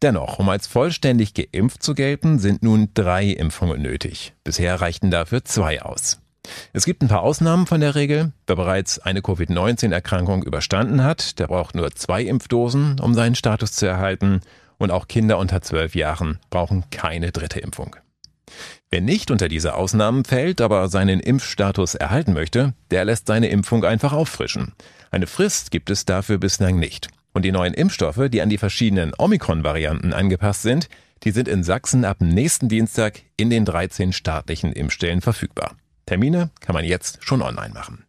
Dennoch, 0.00 0.38
um 0.38 0.48
als 0.48 0.66
vollständig 0.66 1.34
geimpft 1.34 1.82
zu 1.82 1.94
gelten, 1.94 2.38
sind 2.38 2.62
nun 2.62 2.90
drei 2.94 3.26
Impfungen 3.26 3.82
nötig. 3.82 4.32
Bisher 4.44 4.80
reichten 4.80 5.10
dafür 5.10 5.44
zwei 5.44 5.82
aus. 5.82 6.20
Es 6.72 6.84
gibt 6.84 7.02
ein 7.02 7.08
paar 7.08 7.22
Ausnahmen 7.22 7.66
von 7.66 7.80
der 7.80 7.94
Regel. 7.94 8.32
Wer 8.46 8.56
bereits 8.56 8.98
eine 8.98 9.22
Covid-19-Erkrankung 9.22 10.44
überstanden 10.44 11.02
hat, 11.02 11.38
der 11.38 11.48
braucht 11.48 11.74
nur 11.74 11.90
zwei 11.92 12.22
Impfdosen, 12.22 13.00
um 13.00 13.14
seinen 13.14 13.34
Status 13.34 13.72
zu 13.72 13.86
erhalten. 13.86 14.40
Und 14.78 14.92
auch 14.92 15.08
Kinder 15.08 15.38
unter 15.38 15.60
zwölf 15.60 15.94
Jahren 15.94 16.38
brauchen 16.50 16.84
keine 16.90 17.32
dritte 17.32 17.58
Impfung. 17.58 17.96
Wer 18.90 19.02
nicht 19.02 19.30
unter 19.30 19.48
diese 19.48 19.74
Ausnahmen 19.74 20.24
fällt, 20.24 20.62
aber 20.62 20.88
seinen 20.88 21.20
Impfstatus 21.20 21.94
erhalten 21.94 22.32
möchte, 22.32 22.72
der 22.90 23.04
lässt 23.04 23.26
seine 23.26 23.48
Impfung 23.48 23.84
einfach 23.84 24.14
auffrischen. 24.14 24.72
Eine 25.10 25.26
Frist 25.26 25.70
gibt 25.70 25.90
es 25.90 26.06
dafür 26.06 26.38
bislang 26.38 26.78
nicht. 26.78 27.08
Und 27.34 27.44
die 27.44 27.52
neuen 27.52 27.74
Impfstoffe, 27.74 28.28
die 28.30 28.40
an 28.40 28.48
die 28.48 28.56
verschiedenen 28.56 29.12
Omikron-Varianten 29.16 30.14
angepasst 30.14 30.62
sind, 30.62 30.88
die 31.24 31.32
sind 31.32 31.48
in 31.48 31.64
Sachsen 31.64 32.04
ab 32.06 32.18
nächsten 32.20 32.68
Dienstag 32.68 33.20
in 33.36 33.50
den 33.50 33.66
13 33.66 34.12
staatlichen 34.12 34.72
Impfstellen 34.72 35.20
verfügbar. 35.20 35.76
Termine 36.06 36.50
kann 36.60 36.74
man 36.74 36.84
jetzt 36.84 37.18
schon 37.22 37.42
online 37.42 37.74
machen. 37.74 38.04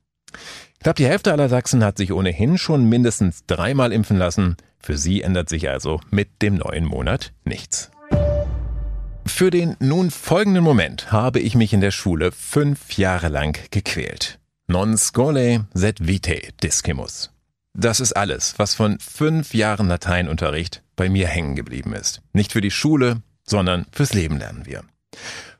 Knapp 0.81 0.95
die 0.95 1.07
Hälfte 1.07 1.33
aller 1.33 1.49
Sachsen 1.49 1.83
hat 1.83 1.97
sich 1.97 2.13
ohnehin 2.13 2.57
schon 2.57 2.87
mindestens 2.87 3.45
dreimal 3.45 3.91
impfen 3.91 4.17
lassen. 4.17 4.55
Für 4.79 4.97
sie 4.97 5.23
ändert 5.23 5.49
sich 5.49 5.69
also 5.69 5.99
mit 6.09 6.41
dem 6.41 6.55
neuen 6.55 6.85
Monat 6.85 7.33
nichts. 7.43 7.91
Für 9.29 9.51
den 9.51 9.77
nun 9.79 10.11
folgenden 10.11 10.65
Moment 10.65 11.13
habe 11.13 11.39
ich 11.39 11.55
mich 11.55 11.71
in 11.71 11.79
der 11.79 11.91
Schule 11.91 12.33
fünf 12.33 12.97
Jahre 12.97 13.29
lang 13.29 13.57
gequält. 13.71 14.37
Non 14.67 14.97
scole 14.97 15.65
sed 15.73 16.05
vitae 16.05 16.49
discimus. 16.61 17.31
Das 17.73 18.01
ist 18.01 18.13
alles, 18.13 18.55
was 18.57 18.75
von 18.75 18.99
fünf 18.99 19.53
Jahren 19.53 19.87
Lateinunterricht 19.87 20.83
bei 20.97 21.07
mir 21.07 21.27
hängen 21.27 21.55
geblieben 21.55 21.93
ist. 21.93 22.21
Nicht 22.33 22.51
für 22.51 22.59
die 22.59 22.71
Schule, 22.71 23.21
sondern 23.45 23.85
fürs 23.93 24.13
Leben 24.13 24.39
lernen 24.39 24.65
wir. 24.65 24.83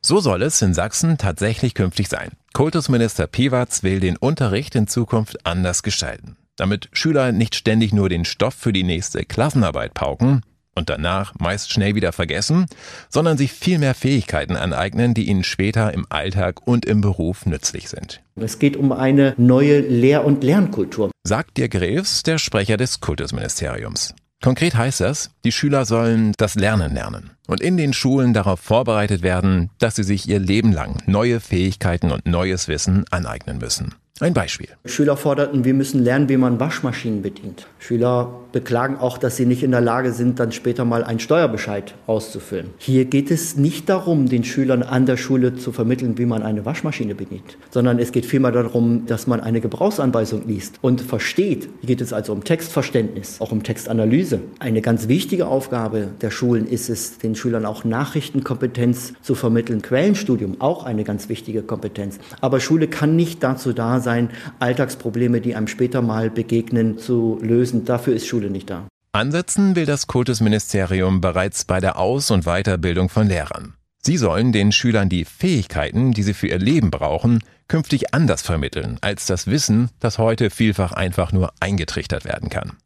So 0.01 0.19
soll 0.19 0.41
es 0.41 0.62
in 0.62 0.73
Sachsen 0.73 1.17
tatsächlich 1.17 1.73
künftig 1.73 2.10
sein. 2.10 2.32
Kultusminister 2.53 3.27
Piwatz 3.27 3.84
will 3.84 4.01
den 4.01 4.17
Unterricht 4.17 4.75
in 4.75 4.88
Zukunft 4.88 5.45
anders 5.45 5.84
gestalten. 5.84 6.36
Damit 6.58 6.89
Schüler 6.91 7.32
nicht 7.32 7.55
ständig 7.55 7.93
nur 7.93 8.10
den 8.10 8.25
Stoff 8.25 8.55
für 8.55 8.73
die 8.73 8.84
nächste 8.84 9.23
Klassenarbeit 9.23 9.93
pauken, 9.93 10.41
und 10.80 10.89
danach 10.89 11.34
meist 11.38 11.72
schnell 11.72 11.94
wieder 11.94 12.12
vergessen, 12.12 12.65
sondern 13.10 13.38
sich 13.38 13.52
viel 13.52 13.78
mehr 13.78 13.94
Fähigkeiten 13.94 14.56
aneignen, 14.56 15.13
die 15.13 15.28
ihnen 15.28 15.44
später 15.44 15.94
im 15.94 16.08
Alltag 16.10 16.65
und 16.65 16.86
im 16.86 17.02
Beruf 17.02 17.46
nützlich 17.46 17.89
sind. 17.89 18.22
Es 18.36 18.58
geht 18.58 18.78
um 18.78 18.92
eine 18.92 19.36
neue 19.38 19.82
Lehr- 19.82 20.26
und 20.26 20.44
Lernkultur, 20.44 21.12
sagt 21.24 21.58
Dirk 21.58 21.74
Greves, 21.74 22.24
der 22.24 22.39
Sprecher 22.39 22.78
des 22.78 23.02
Kultusministeriums. 23.02 24.15
Konkret 24.42 24.76
heißt 24.76 25.02
das, 25.02 25.32
die 25.44 25.52
Schüler 25.52 25.84
sollen 25.84 26.32
das 26.38 26.56
Lernen 26.56 26.94
lernen 26.94 27.32
und 27.48 27.60
in 27.60 27.76
den 27.76 27.92
Schulen 27.92 28.34
darauf 28.34 28.62
vorbereitet 28.62 29.22
werden, 29.22 29.70
dass 29.80 29.98
sie 29.98 30.04
sich 30.04 30.30
ihr 30.30 30.39
Leben 30.39 30.72
lang 30.72 31.04
neue 31.08 31.42
Fähigkeiten 31.42 32.10
und 32.10 32.26
neues 32.26 32.70
Wissen 32.70 33.04
aneignen 33.12 33.58
müssen. 33.58 33.96
Ein 34.21 34.34
Beispiel. 34.34 34.67
Schüler 34.84 35.15
forderten, 35.15 35.63
wir 35.63 35.73
müssen 35.73 36.03
lernen, 36.03 36.27
wie 36.27 36.36
man 36.36 36.60
Waschmaschinen 36.60 37.21
bedient. 37.21 37.67
Schüler 37.79 38.34
beklagen 38.51 38.97
auch, 38.97 39.17
dass 39.17 39.38
sie 39.38 39.45
nicht 39.45 39.63
in 39.63 39.71
der 39.71 39.79
Lage 39.79 40.12
sind, 40.12 40.41
dann 40.41 40.51
später 40.51 40.84
mal 40.84 41.05
einen 41.05 41.19
Steuerbescheid 41.19 41.93
auszufüllen. 42.05 42.71
Hier 42.79 43.05
geht 43.05 43.32
es 43.32 43.55
nicht 43.55 43.88
darum, 43.88 44.27
den 44.27 44.43
Schülern 44.43 44.84
an 44.84 45.05
der 45.05 45.15
Schule 45.15 45.55
zu 45.55 45.71
vermitteln, 45.71 46.17
wie 46.17 46.25
man 46.25 46.41
eine 46.41 46.65
Waschmaschine 46.65 47.15
bedient, 47.15 47.58
sondern 47.69 47.97
es 47.97 48.12
geht 48.12 48.25
vielmehr 48.25 48.51
darum, 48.51 49.05
dass 49.05 49.25
man 49.25 49.39
eine 49.39 49.62
Gebrauchsanweisung 49.62 50.45
liest 50.47 50.79
und 50.82 50.99
versteht. 50.99 51.69
Hier 51.79 51.88
geht 51.88 52.01
es 52.01 52.12
also 52.12 52.34
um 52.34 52.43
Textverständnis, 52.43 53.39
auch 53.39 53.53
um 53.53 53.63
Textanalyse. 53.63 54.41
Eine 54.60 54.82
ganz 54.82 55.08
wichtige 55.08 55.47
Aufgabe 55.47 56.10
der 56.19 56.32
Schulen 56.32 56.67
ist 56.67 56.89
es, 56.89 57.19
den 57.19 57.36
Schülern 57.36 57.65
auch 57.65 57.86
Nachrichtenkompetenz 57.86 59.13
zu 59.21 59.36
vermitteln. 59.36 59.82
Quellenstudium, 59.82 60.60
auch 60.60 60.84
eine 60.84 61.05
ganz 61.05 61.29
wichtige 61.29 61.62
Kompetenz. 61.62 62.19
Aber 62.41 62.60
Schule 62.60 62.88
kann 62.88 63.15
nicht 63.15 63.43
dazu 63.43 63.71
da 63.71 64.01
sein, 64.01 64.09
sein, 64.10 64.30
Alltagsprobleme, 64.58 65.39
die 65.39 65.56
einem 65.56 65.67
später 65.67 66.02
mal 66.02 66.32
begegnen, 66.32 66.98
zu 66.98 67.38
lösen. 67.43 67.86
Dafür 67.86 68.15
ist 68.15 68.26
Schule 68.26 68.50
nicht 68.50 68.69
da. 68.72 68.88
Ansetzen 69.12 69.76
will 69.76 69.86
das 69.86 70.08
Kultusministerium 70.08 71.22
bereits 71.22 71.65
bei 71.65 71.80
der 71.80 71.98
Aus- 72.00 72.32
und 72.32 72.45
Weiterbildung 72.45 73.10
von 73.10 73.28
Lehrern. 73.28 73.76
Sie 74.02 74.17
sollen 74.17 74.52
den 74.52 74.72
Schülern 74.72 75.10
die 75.10 75.26
Fähigkeiten, 75.26 76.13
die 76.13 76.24
sie 76.24 76.34
für 76.34 76.48
ihr 76.48 76.58
Leben 76.58 76.89
brauchen, 76.89 77.39
künftig 77.67 78.13
anders 78.15 78.41
vermitteln 78.41 78.98
als 79.02 79.28
das 79.28 79.45
Wissen, 79.45 79.89
das 80.00 80.17
heute 80.17 80.50
vielfach 80.50 80.93
einfach 80.93 81.32
nur 81.32 81.52
eingetrichtert 81.60 82.26
werden 82.26 82.50
kann. 82.50 82.78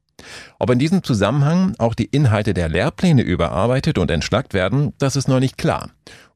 Ob 0.59 0.69
in 0.71 0.79
diesem 0.79 1.03
Zusammenhang 1.03 1.75
auch 1.77 1.93
die 1.93 2.05
Inhalte 2.05 2.53
der 2.53 2.67
Lehrpläne 2.67 3.21
überarbeitet 3.21 3.97
und 3.97 4.12
entschlackt 4.12 4.53
werden, 4.53 4.93
das 4.97 5.15
ist 5.15 5.27
noch 5.27 5.39
nicht 5.39 5.57
klar. 5.57 5.89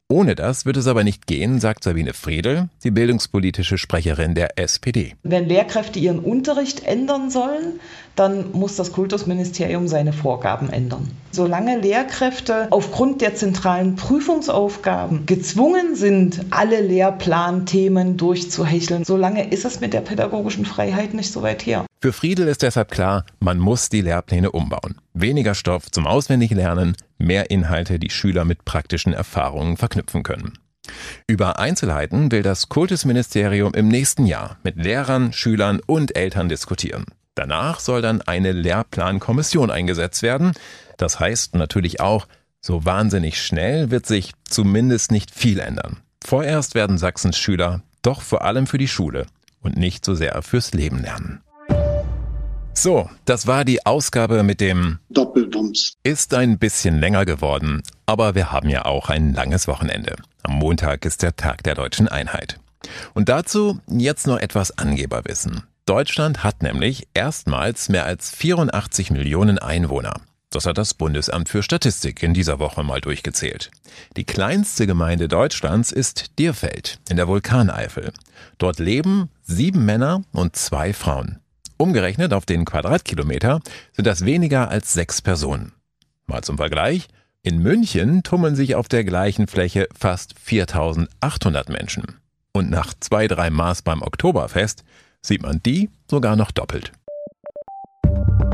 Ohne 0.10 0.36
das 0.36 0.66
wird 0.66 0.78
es 0.78 0.88
aber 0.88 1.04
nicht 1.04 1.28
gehen, 1.28 1.60
sagt 1.60 1.84
Sabine 1.84 2.14
Friedel, 2.14 2.70
die 2.82 2.92
bildungspolitische 2.92 3.78
Sprecherin 3.78 4.36
der 4.36 4.58
SPD. 4.58 5.16
Wenn 5.24 5.50
Lehrkräfte 5.50 6.00
ihren 6.00 6.20
Unterricht 6.20 6.86
ändern 6.86 7.30
sollen, 7.30 7.82
dann 8.16 8.54
muss 8.54 8.78
das 8.78 8.94
Kultusministerium 8.94 9.90
seine 9.90 10.14
Vorgaben 10.14 10.70
ändern. 10.70 11.12
Solange 11.32 11.78
Lehrkräfte 11.80 12.68
aufgrund 12.70 13.20
der 13.20 13.36
zentralen 13.36 13.98
Prüfungsaufgaben 13.98 15.26
gezwungen 15.26 15.96
sind, 15.96 16.40
alle 16.52 16.80
Lehrplanthemen 16.80 18.16
durchzuhecheln, 18.16 19.04
solange 19.04 19.52
ist 19.52 19.66
es 19.66 19.82
mit 19.82 19.92
der 19.92 20.02
pädagogischen 20.02 20.66
Freiheit 20.66 21.14
nicht 21.14 21.34
so 21.34 21.42
weit 21.42 21.66
her. 21.66 21.86
Für 22.00 22.14
Friedel 22.14 22.48
ist 22.48 22.62
deshalb 22.62 22.92
klar, 22.92 23.26
man 23.40 23.58
muss 23.58 23.90
die 23.90 24.02
Lehrpläne 24.02 24.52
umbauen. 24.52 25.02
Weniger 25.14 25.56
Stoff 25.56 25.90
zum 25.90 26.06
Auswendiglernen, 26.06 26.96
mehr 27.18 27.50
Inhalte, 27.50 27.98
die 27.98 28.12
Schüler 28.12 28.46
mit 28.46 28.66
praktischen 28.66 29.14
Erfahrungen 29.14 29.78
verknüpfen 29.78 30.22
können. 30.22 30.54
Über 31.26 31.58
Einzelheiten 31.58 32.32
will 32.32 32.44
das 32.44 32.70
Kultusministerium 32.70 33.74
im 33.74 33.88
nächsten 33.88 34.28
Jahr 34.28 34.58
mit 34.64 34.78
Lehrern, 34.78 35.34
Schülern 35.34 35.82
und 35.86 36.16
Eltern 36.16 36.50
diskutieren. 36.50 37.06
Danach 37.34 37.80
soll 37.80 38.04
dann 38.04 38.22
eine 38.22 38.52
Lehrplankommission 38.52 39.72
eingesetzt 39.72 40.22
werden. 40.22 40.54
Das 40.98 41.20
heißt 41.20 41.56
natürlich 41.56 42.00
auch, 42.00 42.28
so 42.62 42.86
wahnsinnig 42.86 43.42
schnell 43.42 43.90
wird 43.90 44.06
sich 44.06 44.34
zumindest 44.48 45.12
nicht 45.12 45.32
viel 45.32 45.60
ändern. 45.60 45.98
Vorerst 46.24 46.76
werden 46.76 46.98
Sachsens 46.98 47.38
Schüler 47.38 47.82
doch 48.04 48.22
vor 48.22 48.44
allem 48.44 48.68
für 48.68 48.78
die 48.78 48.88
Schule 48.88 49.26
und 49.62 49.78
nicht 49.78 50.06
so 50.06 50.14
sehr 50.14 50.42
fürs 50.44 50.74
Leben 50.74 51.02
lernen. 51.02 51.42
So, 52.80 53.10
das 53.26 53.48
war 53.48 53.66
die 53.66 53.88
Ausgabe 53.88 54.44
mit 54.44 54.62
dem 54.62 55.00
Doppelwumms. 55.10 55.94
Ist 56.04 56.36
ein 56.36 56.60
bisschen 56.60 57.00
länger 57.00 57.26
geworden, 57.26 57.82
aber 58.06 58.36
wir 58.36 58.52
haben 58.52 58.70
ja 58.70 58.86
auch 58.86 59.10
ein 59.10 59.34
langes 59.34 59.68
Wochenende. 59.68 60.16
Am 60.44 60.60
Montag 60.60 61.04
ist 61.04 61.24
der 61.24 61.36
Tag 61.36 61.64
der 61.64 61.74
deutschen 61.74 62.08
Einheit. 62.08 62.60
Und 63.16 63.30
dazu 63.30 63.80
jetzt 63.88 64.28
noch 64.28 64.38
etwas 64.38 64.78
Angeberwissen. 64.78 65.64
Deutschland 65.88 66.44
hat 66.44 66.62
nämlich 66.62 67.08
erstmals 67.16 67.90
mehr 67.90 68.06
als 68.06 68.30
84 68.30 69.10
Millionen 69.10 69.58
Einwohner. 69.58 70.22
Das 70.52 70.68
hat 70.68 70.78
das 70.78 70.94
Bundesamt 70.94 71.50
für 71.50 71.64
Statistik 71.64 72.22
in 72.22 72.36
dieser 72.36 72.60
Woche 72.60 72.84
mal 72.84 73.02
durchgezählt. 73.02 73.72
Die 74.18 74.24
kleinste 74.24 74.86
Gemeinde 74.86 75.28
Deutschlands 75.28 75.92
ist 75.92 76.38
Dierfeld 76.38 77.00
in 77.10 77.18
der 77.18 77.28
Vulkaneifel. 77.28 78.14
Dort 78.60 78.78
leben 78.78 79.30
sieben 79.42 79.84
Männer 79.84 80.22
und 80.32 80.56
zwei 80.56 80.94
Frauen. 80.94 81.40
Umgerechnet 81.78 82.34
auf 82.34 82.46
den 82.46 82.66
Quadratkilometer 82.66 83.60
sind 83.94 84.06
das 84.08 84.26
weniger 84.26 84.70
als 84.70 84.94
sechs 84.94 85.22
Personen. 85.22 85.74
Mal 86.26 86.44
zum 86.44 86.58
Vergleich. 86.58 87.08
In 87.44 87.60
München 87.60 88.24
tummeln 88.24 88.56
sich 88.56 88.76
auf 88.76 88.88
der 88.90 89.04
gleichen 89.04 89.48
Fläche 89.48 89.88
fast 89.98 90.38
4800 90.40 91.70
Menschen. 91.70 92.04
Und 92.52 92.70
nach 92.70 92.94
zwei, 93.00 93.28
drei 93.28 93.50
Maß 93.50 93.84
beim 93.84 94.02
Oktoberfest 94.02 94.84
sieht 95.22 95.44
man 95.44 95.62
die 95.64 95.90
sogar 96.10 96.36
noch 96.36 96.52
doppelt. 96.52 96.92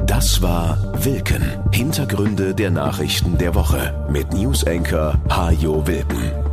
Das 0.05 0.41
war 0.41 0.77
Wilken. 1.03 1.43
Hintergründe 1.71 2.53
der 2.53 2.71
Nachrichten 2.71 3.37
der 3.37 3.55
Woche 3.55 4.05
mit 4.11 4.33
Newsenker 4.33 5.19
Hajo 5.29 5.87
Wilken. 5.87 6.52